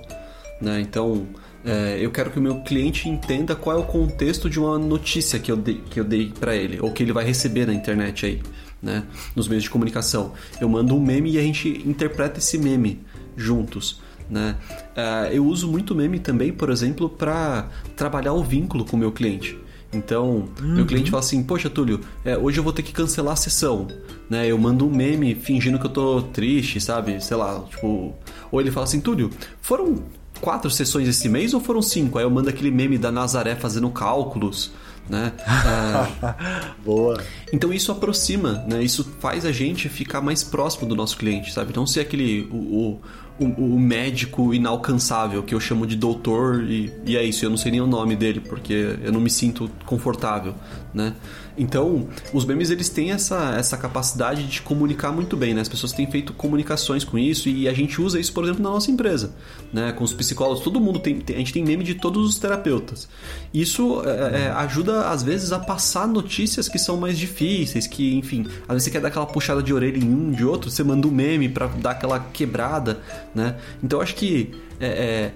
Né? 0.63 0.81
Então, 0.81 1.27
é, 1.65 1.99
eu 2.01 2.11
quero 2.11 2.31
que 2.31 2.39
o 2.39 2.43
meu 2.43 2.61
cliente 2.61 3.09
entenda 3.09 3.57
qual 3.57 3.77
é 3.77 3.81
o 3.81 3.85
contexto 3.85 4.49
de 4.49 4.61
uma 4.61 4.79
notícia 4.79 5.39
que 5.39 5.51
eu 5.51 5.57
dei, 5.57 5.83
que 5.91 5.99
eu 5.99 6.05
dei 6.05 6.33
para 6.39 6.55
ele, 6.55 6.79
ou 6.81 6.93
que 6.93 7.03
ele 7.03 7.13
vai 7.13 7.25
receber 7.25 7.67
na 7.67 7.75
internet 7.75 8.25
aí, 8.25 8.43
né? 8.81 9.05
nos 9.35 9.49
meios 9.49 9.65
de 9.65 9.71
comunicação. 9.71 10.33
Eu 10.61 10.69
mando 10.69 10.95
um 10.95 11.01
meme 11.01 11.33
e 11.33 11.39
a 11.39 11.43
gente 11.43 11.83
interpreta 11.85 12.39
esse 12.39 12.57
meme 12.59 13.01
juntos. 13.37 14.01
Né? 14.31 14.57
É, 14.95 15.31
eu 15.33 15.45
uso 15.45 15.69
muito 15.69 15.95
meme 15.95 16.21
também, 16.21 16.53
por 16.53 16.71
exemplo, 16.71 17.09
para 17.09 17.69
trabalhar 17.97 18.33
o 18.33 18.43
vínculo 18.45 18.85
com 18.85 18.97
o 18.97 18.99
meu 18.99 19.11
cliente. 19.11 19.59
Então, 19.93 20.49
uhum. 20.59 20.75
meu 20.77 20.87
cliente 20.87 21.11
fala 21.11 21.23
assim: 21.23 21.43
Poxa, 21.43 21.69
Túlio, 21.69 22.01
é, 22.25 22.37
hoje 22.39 22.59
eu 22.59 22.65
vou 22.65 22.73
ter 22.73 22.83
que 22.83 22.93
cancelar 22.93 23.35
a 23.35 23.37
sessão. 23.37 23.87
Né? 24.31 24.47
Eu 24.47 24.57
mando 24.57 24.87
um 24.87 24.91
meme 24.91 25.35
fingindo 25.35 25.79
que 25.79 25.85
eu 25.85 25.91
tô 25.91 26.23
triste, 26.23 26.81
sabe? 26.81 27.23
Sei 27.23 27.37
lá, 27.37 27.63
tipo. 27.69 28.15
Ou 28.51 28.59
ele 28.59 28.71
fala 28.71 28.85
assim: 28.85 29.01
Túlio, 29.01 29.31
foram 29.61 30.03
quatro 30.43 30.69
sessões 30.71 31.09
esse 31.09 31.29
mês 31.29 31.55
ou 31.55 31.61
foram 31.61 31.81
cinco? 31.81 32.19
Aí 32.19 32.25
eu 32.25 32.31
mando 32.31 32.51
aquele 32.51 32.71
meme 32.71 32.99
da 32.99 33.11
Nazaré 33.11 33.55
fazendo 33.55 33.89
cálculos. 33.89 34.73
Né? 35.09 35.33
É... 35.47 36.75
Boa. 36.85 37.23
Então 37.53 37.73
isso 37.73 37.91
aproxima, 37.91 38.65
né? 38.69 38.83
Isso 38.83 39.05
faz 39.21 39.45
a 39.45 39.53
gente 39.53 39.89
ficar 39.89 40.21
mais 40.21 40.43
próximo 40.43 40.89
do 40.89 40.95
nosso 40.95 41.17
cliente, 41.17 41.53
sabe? 41.53 41.73
Não 41.75 41.87
ser 41.87 42.01
aquele 42.01 42.49
o, 42.51 43.01
o, 43.41 43.45
o 43.45 43.81
médico 43.81 44.53
inalcançável 44.53 45.43
que 45.43 45.55
eu 45.55 45.61
chamo 45.61 45.87
de 45.87 45.97
doutor 45.97 46.63
e, 46.65 46.93
e 47.07 47.17
é 47.17 47.25
isso. 47.25 47.45
Eu 47.45 47.51
não 47.51 47.57
sei 47.57 47.73
nem 47.73 47.81
o 47.81 47.87
nome 47.87 48.17
dele 48.17 48.41
porque 48.41 48.97
eu 49.03 49.13
não 49.13 49.21
me 49.21 49.31
sinto 49.31 49.71
confortável, 49.87 50.55
né? 50.93 51.15
Então, 51.57 52.09
os 52.33 52.45
memes 52.45 52.71
eles 52.71 52.89
têm 52.89 53.13
essa, 53.13 53.55
essa 53.57 53.77
capacidade 53.77 54.45
de 54.47 54.63
comunicar 54.63 55.13
muito 55.13 55.37
bem, 55.37 55.55
né? 55.55 55.61
As 55.61 55.69
pessoas 55.69 55.93
têm 55.93 56.11
feito 56.11 56.33
comunicações 56.33 57.05
com 57.05 57.19
isso 57.19 57.49
e 57.49 57.69
a 57.69 57.73
gente 57.73 58.01
usa 58.01 58.19
isso, 58.19 58.33
por 58.33 58.45
exemplo, 58.45 58.63
na 58.63 58.71
nossa 58.71 58.91
empresa, 58.91 59.35
né? 59.73 59.93
Com 59.93 60.05
os 60.05 60.13
psicólogos, 60.13 60.63
todo 60.63 60.81
mundo 60.81 60.99
tem, 60.99 61.23
a 61.29 61.33
gente 61.33 61.53
tem 61.53 61.65
meme 61.65 61.85
de 61.85 61.95
todos 61.95 62.29
os 62.29 62.39
terapeutas. 62.39 63.09
Isso 63.53 64.03
é, 64.05 64.45
é, 64.45 64.51
ajuda 64.51 65.09
às 65.09 65.23
vezes 65.23 65.53
a 65.53 65.59
passar 65.59 66.09
notícias 66.09 66.69
que 66.69 66.79
são 66.79 66.97
mais 66.97 67.19
difíceis, 67.19 67.87
que, 67.87 68.17
enfim, 68.17 68.47
às 68.63 68.75
vezes 68.75 68.85
você 68.85 68.91
quer 68.91 69.01
dar 69.01 69.09
aquela 69.09 69.27
puxada 69.27 69.63
de 69.63 69.73
orelha 69.73 69.99
em 69.99 70.09
um, 70.09 70.31
de 70.31 70.45
outro, 70.45 70.71
você 70.71 70.83
manda 70.83 71.07
um 71.07 71.11
meme 71.11 71.49
para 71.49 71.67
dar 71.67 71.91
aquela 71.93 72.19
quebrada, 72.19 73.01
né? 73.35 73.57
Então, 73.83 74.01
acho 74.01 74.15
que 74.15 74.53
é, 74.81 74.87
é 74.87 75.33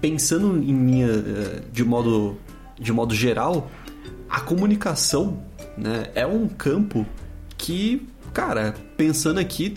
pensando 0.00 0.58
em 0.62 0.74
minha 0.74 1.06
é, 1.06 1.62
de 1.72 1.82
modo 1.82 2.36
de 2.78 2.92
modo 2.92 3.14
geral, 3.14 3.70
a 4.28 4.40
comunicação 4.40 5.38
né, 5.76 6.10
é 6.14 6.26
um 6.26 6.48
campo 6.48 7.06
que, 7.56 8.06
cara, 8.32 8.74
pensando 8.96 9.38
aqui, 9.38 9.74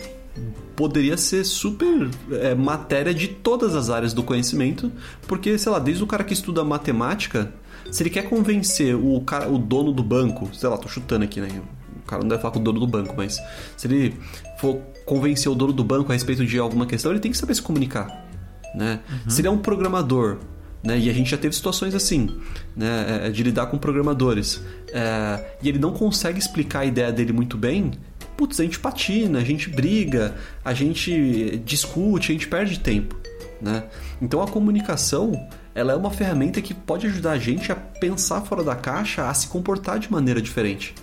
poderia 0.76 1.16
ser 1.16 1.44
super 1.44 2.08
é, 2.30 2.54
matéria 2.54 3.12
de 3.12 3.28
todas 3.28 3.74
as 3.74 3.90
áreas 3.90 4.12
do 4.12 4.22
conhecimento, 4.22 4.92
porque, 5.26 5.58
sei 5.58 5.72
lá, 5.72 5.78
desde 5.78 6.02
o 6.04 6.06
cara 6.06 6.22
que 6.22 6.32
estuda 6.32 6.62
matemática, 6.64 7.52
se 7.90 8.02
ele 8.02 8.10
quer 8.10 8.28
convencer 8.28 8.94
o, 8.94 9.20
cara, 9.22 9.48
o 9.48 9.58
dono 9.58 9.92
do 9.92 10.02
banco, 10.02 10.48
sei 10.54 10.68
lá, 10.68 10.76
tô 10.76 10.88
chutando 10.88 11.24
aqui, 11.24 11.40
né? 11.40 11.48
O 11.96 12.06
cara 12.08 12.22
não 12.22 12.28
deve 12.28 12.40
falar 12.40 12.52
com 12.54 12.60
o 12.60 12.62
dono 12.62 12.80
do 12.80 12.86
banco, 12.86 13.14
mas 13.16 13.40
se 13.76 13.86
ele 13.86 14.16
for 14.58 14.80
convencer 15.04 15.50
o 15.50 15.54
dono 15.54 15.72
do 15.72 15.84
banco 15.84 16.12
a 16.12 16.14
respeito 16.14 16.44
de 16.44 16.58
alguma 16.58 16.86
questão, 16.86 17.10
ele 17.10 17.20
tem 17.20 17.30
que 17.30 17.38
saber 17.38 17.54
se 17.54 17.62
comunicar. 17.62 18.26
Né? 18.74 19.00
Uhum. 19.10 19.30
Se 19.30 19.40
ele 19.40 19.48
é 19.48 19.50
um 19.50 19.58
programador 19.58 20.38
né? 20.82 20.98
E 20.98 21.10
a 21.10 21.12
gente 21.12 21.30
já 21.30 21.36
teve 21.36 21.54
situações 21.54 21.94
assim, 21.94 22.40
né? 22.76 23.26
É, 23.26 23.30
de 23.30 23.42
lidar 23.42 23.66
com 23.66 23.78
programadores. 23.78 24.62
É, 24.92 25.56
e 25.62 25.68
ele 25.68 25.78
não 25.78 25.92
consegue 25.92 26.38
explicar 26.38 26.80
a 26.80 26.84
ideia 26.84 27.12
dele 27.12 27.32
muito 27.32 27.56
bem. 27.56 27.92
Putz, 28.36 28.60
a 28.60 28.62
gente 28.62 28.78
patina, 28.78 29.38
a 29.38 29.44
gente 29.44 29.68
briga, 29.68 30.34
a 30.64 30.72
gente 30.72 31.60
discute, 31.64 32.30
a 32.30 32.34
gente 32.34 32.46
perde 32.46 32.78
tempo. 32.78 33.16
Né? 33.60 33.84
Então 34.22 34.40
a 34.40 34.46
comunicação 34.46 35.32
ela 35.74 35.92
é 35.92 35.96
uma 35.96 36.10
ferramenta 36.10 36.60
que 36.62 36.72
pode 36.72 37.06
ajudar 37.06 37.32
a 37.32 37.38
gente 37.38 37.70
a 37.72 37.76
pensar 37.76 38.40
fora 38.42 38.62
da 38.62 38.76
caixa, 38.76 39.28
a 39.28 39.34
se 39.34 39.48
comportar 39.48 39.98
de 39.98 40.10
maneira 40.10 40.40
diferente, 40.40 40.94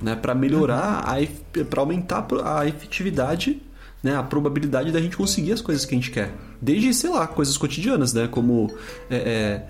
né? 0.00 0.16
para 0.16 0.34
melhorar, 0.34 1.04
uhum. 1.08 1.64
para 1.64 1.80
aumentar 1.80 2.26
a 2.44 2.66
efetividade 2.66 3.62
né, 4.02 4.16
a 4.16 4.22
probabilidade 4.22 4.90
da 4.92 5.00
gente 5.00 5.16
conseguir 5.16 5.52
as 5.52 5.60
coisas 5.60 5.84
que 5.84 5.94
a 5.94 5.98
gente 5.98 6.10
quer. 6.10 6.32
Desde, 6.60 6.92
sei 6.94 7.10
lá, 7.10 7.26
coisas 7.26 7.56
cotidianas, 7.56 8.12
né? 8.12 8.26
Como 8.28 8.72
é, 9.10 9.16
é, 9.16 9.66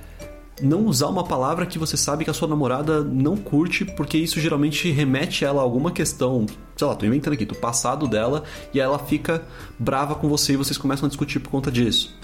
não 0.63 0.87
usar 0.87 1.09
uma 1.09 1.25
palavra 1.25 1.67
que 1.67 1.79
você 1.79 1.97
sabe 1.97 2.25
que 2.25 2.31
a 2.31 2.35
sua 2.35 2.49
namorada 2.49 3.03
não 3.03 3.37
curte, 3.37 3.85
porque 3.85 4.19
isso 4.19 4.41
geralmente 4.41 4.91
remete 4.91 5.45
ela 5.45 5.61
a 5.61 5.65
alguma 5.65 5.91
questão, 5.91 6.47
sei 6.77 6.87
lá, 6.87 6.95
tô 6.95 7.07
inventando 7.07 7.35
aqui, 7.35 7.45
do 7.45 7.55
passado 7.55 8.07
dela, 8.07 8.45
e 8.73 8.81
ela 8.81 8.99
fica 8.99 9.43
brava 9.79 10.15
com 10.15 10.29
você 10.29 10.53
e 10.53 10.57
vocês 10.57 10.79
começam 10.79 11.07
a 11.07 11.09
discutir 11.09 11.41
por 11.41 11.51
conta 11.51 11.71
disso. 11.71 12.17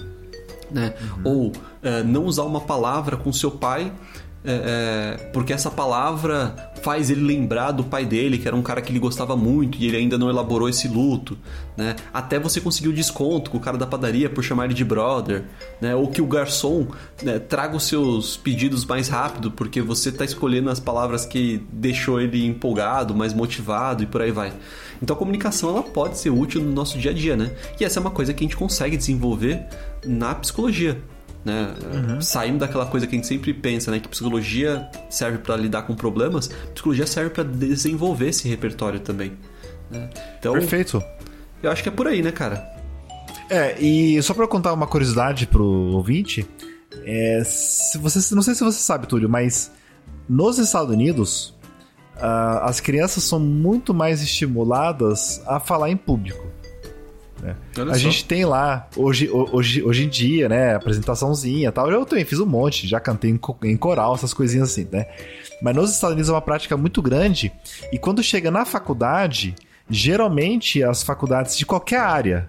Né? 0.71 0.95
Uhum. 1.01 1.23
Ou 1.25 1.53
é, 1.83 2.03
não 2.03 2.25
usar 2.25 2.43
uma 2.43 2.61
palavra 2.61 3.17
com 3.17 3.33
seu 3.33 3.51
pai 3.51 3.93
é, 4.47 5.17
é, 5.19 5.31
porque 5.33 5.53
essa 5.53 5.71
palavra 5.71 6.55
faz 6.81 7.11
ele 7.11 7.23
lembrar 7.23 7.73
do 7.73 7.83
pai 7.83 8.07
dele, 8.07 8.39
que 8.39 8.47
era 8.47 8.57
um 8.57 8.63
cara 8.63 8.81
que 8.81 8.93
ele 8.93 9.01
gostava 9.01 9.37
muito 9.37 9.77
e 9.79 9.87
ele 9.87 9.97
ainda 9.97 10.17
não 10.17 10.31
elaborou 10.31 10.69
esse 10.69 10.87
luto, 10.87 11.37
né? 11.77 11.97
Até 12.15 12.39
você 12.39 12.61
conseguir 12.61 12.89
o 12.89 12.93
desconto 12.93 13.51
com 13.51 13.59
o 13.59 13.61
cara 13.61 13.77
da 13.77 13.87
padaria 13.87 14.31
por 14.31 14.45
chamar 14.45 14.67
ele 14.67 14.75
de 14.75 14.85
brother, 14.85 15.45
né? 15.81 15.97
Ou 15.97 16.07
que 16.07 16.23
o 16.23 16.27
garçom 16.27 16.87
né, 17.23 17.41
traga 17.41 17.77
os 17.77 17.89
seus 17.89 18.37
pedidos 18.37 18.85
mais 18.85 19.09
rápido 19.09 19.51
porque 19.51 19.83
você 19.83 20.11
está 20.11 20.25
escolhendo 20.25 20.71
as 20.71 20.79
palavras 20.79 21.27
que 21.27 21.61
deixou 21.73 22.21
ele 22.21 22.47
empolgado, 22.47 23.15
mais 23.17 23.35
motivado 23.35 24.05
e 24.05 24.07
por 24.07 24.23
aí 24.23 24.31
vai. 24.31 24.53
Então 25.03 25.17
a 25.17 25.19
comunicação 25.19 25.71
ela 25.71 25.83
pode 25.83 26.19
ser 26.19 26.31
útil 26.31 26.63
no 26.63 26.73
nosso 26.73 26.99
dia 26.99 27.11
a 27.11 27.15
dia, 27.15 27.37
né? 27.37 27.51
E 27.81 27.85
essa 27.85 27.99
é 27.99 28.01
uma 28.01 28.13
coisa 28.13 28.33
que 28.33 28.45
a 28.45 28.47
gente 28.47 28.57
consegue 28.57 28.97
desenvolver 28.97 29.67
na 30.05 30.37
psicologia 30.37 30.97
né? 31.47 31.73
Uhum. 31.95 32.21
Saindo 32.21 32.59
daquela 32.59 32.87
coisa 32.87 33.07
que 33.07 33.15
a 33.15 33.19
gente 33.19 33.29
sempre 33.29 33.55
pensa, 33.55 33.93
né? 33.93 34.01
Que 34.01 34.09
psicologia 34.09 34.91
serve 35.09 35.39
para 35.39 35.57
lidar 35.57 35.83
com 35.83 35.95
problemas, 35.95 36.49
psicologia 36.75 37.07
serve 37.07 37.31
para 37.31 37.45
desenvolver 37.45 38.31
esse 38.31 38.49
repertório 38.49 38.99
também. 38.99 39.33
Né? 39.89 40.11
Então, 40.39 40.55
Perfeito. 40.55 41.01
Eu 41.63 41.71
acho 41.71 41.85
que 41.85 41.89
é 41.89 41.93
por 41.93 42.09
aí, 42.09 42.21
né, 42.21 42.33
cara? 42.33 42.67
É, 43.49 43.81
e 43.81 44.21
só 44.25 44.35
para 44.35 44.49
contar 44.49 44.73
uma 44.73 44.89
curiosidade 44.89 45.47
pro 45.47 45.65
ouvinte, 45.65 46.45
é, 47.05 47.43
se 47.45 47.97
você, 47.97 48.35
não 48.35 48.43
sei 48.43 48.55
se 48.57 48.65
você 48.65 48.81
sabe, 48.81 49.07
Túlio, 49.07 49.29
mas 49.29 49.71
nos 50.29 50.59
Estados 50.59 50.93
Unidos, 50.93 51.55
uh, 52.17 52.59
as 52.63 52.81
crianças 52.81 53.23
são 53.23 53.39
muito 53.39 53.95
mais 53.95 54.21
estimuladas 54.21 55.41
a 55.47 55.61
falar 55.61 55.91
em 55.91 55.97
público. 55.97 56.45
Né? 57.41 57.55
A 57.77 57.85
só. 57.87 57.95
gente 57.95 58.25
tem 58.25 58.45
lá, 58.45 58.89
hoje, 58.97 59.29
hoje, 59.31 59.83
hoje 59.83 60.05
em 60.05 60.09
dia, 60.09 60.49
né, 60.49 60.75
apresentaçãozinha 60.75 61.71
tal. 61.71 61.91
Eu 61.91 62.07
também 62.07 62.25
fiz 62.25 62.41
um 62.41 62.47
monte, 62.47 62.87
já 62.87 62.99
cantei 62.99 63.31
em, 63.31 63.41
em 63.65 63.77
coral, 63.77 64.15
essas 64.15 64.33
coisinhas 64.33 64.71
assim, 64.71 64.89
né? 64.91 65.07
Mas 65.63 65.75
nos 65.75 65.91
Estados 65.91 66.15
Unidos 66.15 66.29
é 66.29 66.33
uma 66.33 66.43
prática 66.43 66.77
muito 66.77 67.01
grande. 67.01 67.53
E 67.93 67.99
quando 67.99 68.23
chega 68.23 68.51
na 68.51 68.65
faculdade, 68.65 69.55
geralmente 69.89 70.83
as 70.83 71.03
faculdades 71.03 71.57
de 71.57 71.65
qualquer 71.65 72.01
área 72.01 72.47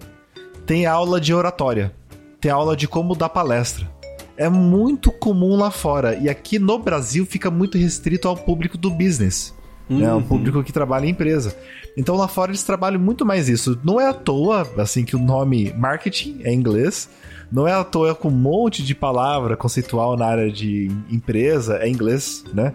tem 0.66 0.84
aula 0.84 1.20
de 1.20 1.32
oratória, 1.32 1.94
tem 2.40 2.50
aula 2.50 2.76
de 2.76 2.86
como 2.86 3.14
dar 3.14 3.30
palestra. 3.30 3.90
É 4.36 4.48
muito 4.48 5.10
comum 5.10 5.56
lá 5.56 5.70
fora. 5.70 6.14
E 6.14 6.28
aqui 6.28 6.58
no 6.58 6.78
Brasil 6.78 7.26
fica 7.26 7.50
muito 7.50 7.76
restrito 7.76 8.28
ao 8.28 8.36
público 8.36 8.78
do 8.78 8.90
business. 8.90 9.54
Uhum. 9.88 9.98
Né, 9.98 10.12
o 10.12 10.22
público 10.22 10.62
que 10.62 10.72
trabalha 10.72 11.06
em 11.06 11.10
empresa. 11.10 11.56
Então 11.96 12.14
lá 12.14 12.28
fora 12.28 12.50
eles 12.50 12.62
trabalham 12.62 13.00
muito 13.00 13.24
mais 13.24 13.48
isso. 13.48 13.78
Não 13.82 14.00
é 14.00 14.08
à 14.08 14.12
toa, 14.12 14.68
assim, 14.76 15.04
que 15.04 15.16
o 15.16 15.18
nome 15.18 15.72
marketing 15.76 16.40
é 16.44 16.52
inglês. 16.52 17.08
Não 17.50 17.66
é 17.66 17.72
à 17.72 17.82
toa 17.82 18.14
com 18.14 18.28
um 18.28 18.32
monte 18.32 18.82
de 18.84 18.94
palavra 18.94 19.56
conceitual 19.56 20.16
na 20.16 20.26
área 20.26 20.52
de 20.52 20.90
empresa, 21.10 21.78
é 21.78 21.88
inglês, 21.88 22.44
né? 22.52 22.74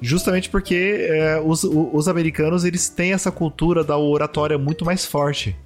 Justamente 0.00 0.48
porque 0.48 1.08
é, 1.10 1.40
os, 1.44 1.64
os 1.64 2.08
americanos 2.08 2.64
eles 2.64 2.88
têm 2.88 3.12
essa 3.12 3.32
cultura 3.32 3.82
da 3.82 3.96
oratória 3.96 4.56
muito 4.56 4.84
mais 4.84 5.04
forte. 5.04 5.56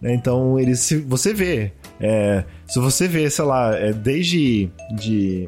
Né? 0.00 0.14
Então, 0.14 0.58
eles, 0.58 0.80
se 0.80 0.96
você 0.96 1.34
vê, 1.34 1.72
é, 2.00 2.44
se 2.66 2.78
você 2.78 3.06
vê, 3.06 3.28
sei 3.28 3.44
lá, 3.44 3.74
é, 3.76 3.92
desde 3.92 4.70
de 4.94 5.46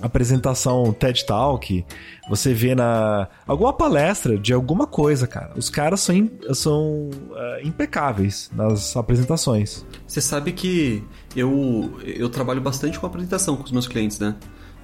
apresentação 0.00 0.92
TED 0.92 1.24
Talk, 1.26 1.84
você 2.28 2.54
vê 2.54 2.74
na 2.74 3.28
alguma 3.46 3.72
palestra 3.72 4.38
de 4.38 4.52
alguma 4.52 4.86
coisa, 4.86 5.26
cara. 5.26 5.52
Os 5.56 5.68
caras 5.68 6.00
são, 6.00 6.30
são 6.54 7.10
uh, 7.10 7.66
impecáveis 7.66 8.50
nas 8.54 8.96
apresentações. 8.96 9.84
Você 10.06 10.20
sabe 10.20 10.52
que 10.52 11.04
eu, 11.34 11.98
eu 12.04 12.28
trabalho 12.28 12.60
bastante 12.60 12.98
com 12.98 13.06
apresentação 13.06 13.56
com 13.56 13.64
os 13.64 13.72
meus 13.72 13.86
clientes, 13.86 14.18
né? 14.18 14.36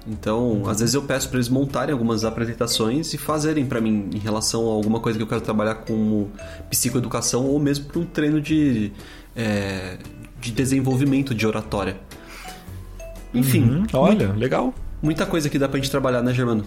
Então, 0.09 0.63
às 0.67 0.79
vezes 0.79 0.95
eu 0.95 1.01
peço 1.01 1.27
para 1.27 1.37
eles 1.37 1.49
montarem 1.49 1.91
algumas 1.91 2.23
apresentações 2.23 3.13
e 3.13 3.17
fazerem 3.17 3.65
para 3.65 3.81
mim 3.81 4.09
em 4.13 4.17
relação 4.17 4.69
a 4.69 4.71
alguma 4.71 5.01
coisa 5.01 5.17
que 5.17 5.23
eu 5.23 5.27
quero 5.27 5.41
trabalhar 5.41 5.75
como 5.75 6.31
psicoeducação 6.69 7.45
ou 7.45 7.59
mesmo 7.59 7.85
para 7.85 7.99
um 7.99 8.05
treino 8.05 8.39
de, 8.39 8.93
é, 9.35 9.97
de 10.39 10.51
desenvolvimento 10.51 11.35
de 11.35 11.45
oratória. 11.45 11.97
Enfim. 13.33 13.63
Uhum, 13.63 13.85
olha, 13.93 14.31
legal. 14.31 14.73
Muita 15.01 15.25
coisa 15.25 15.49
que 15.49 15.59
dá 15.59 15.67
pra 15.67 15.77
gente 15.77 15.91
trabalhar, 15.91 16.21
né, 16.21 16.33
Germano? 16.33 16.65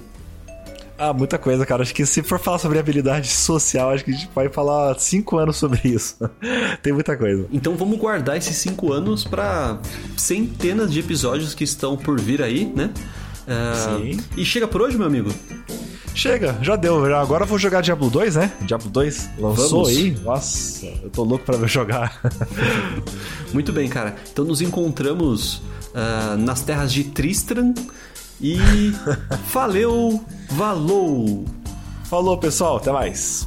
Ah, 1.03 1.15
muita 1.15 1.39
coisa, 1.39 1.65
cara. 1.65 1.83
Acho 1.83 1.95
que 1.95 2.05
se 2.05 2.23
for 2.23 2.39
falar 2.39 2.59
sobre 2.59 2.79
habilidade 2.79 3.27
social, 3.27 3.89
acho 3.91 4.05
que 4.05 4.11
a 4.11 4.15
gente 4.15 4.29
vai 4.35 4.51
falar 4.51 4.99
cinco 4.99 5.39
anos 5.39 5.57
sobre 5.57 5.81
isso. 5.83 6.17
Tem 6.83 6.93
muita 6.93 7.17
coisa. 7.17 7.47
Então 7.51 7.75
vamos 7.75 7.99
guardar 7.99 8.37
esses 8.37 8.55
cinco 8.57 8.93
anos 8.93 9.25
para 9.25 9.79
centenas 10.15 10.93
de 10.93 11.01
episódios 11.01 11.55
que 11.55 11.65
estão 11.65 11.97
por 11.97 12.21
vir 12.21 12.43
aí, 12.43 12.71
né? 12.77 12.91
Uh, 13.49 13.99
Sim. 13.99 14.21
E 14.37 14.45
chega 14.45 14.69
por 14.69 14.83
hoje, 14.83 14.99
meu 14.99 15.07
amigo? 15.07 15.33
Chega, 16.15 16.59
já 16.61 16.77
deu. 16.77 17.03
Agora 17.17 17.45
eu 17.45 17.49
vou 17.49 17.59
jogar 17.59 17.81
Diablo 17.81 18.11
2, 18.11 18.37
né? 18.37 18.53
Diablo 18.61 18.91
2 18.91 19.31
lançou 19.39 19.85
Vamos. 19.85 19.89
aí. 19.89 20.11
Nossa, 20.23 20.87
eu 21.03 21.09
tô 21.09 21.25
louco 21.25 21.47
pra 21.47 21.67
jogar. 21.67 22.21
Muito 23.55 23.73
bem, 23.73 23.89
cara. 23.89 24.17
Então 24.31 24.45
nos 24.45 24.61
encontramos 24.61 25.63
uh, 25.95 26.37
nas 26.39 26.61
terras 26.61 26.93
de 26.93 27.05
Tristram 27.05 27.73
e 28.41 28.93
valeu, 29.53 30.25
valou! 30.51 31.45
Falou, 32.05 32.39
pessoal, 32.39 32.79
até 32.79 32.91
mais. 32.91 33.47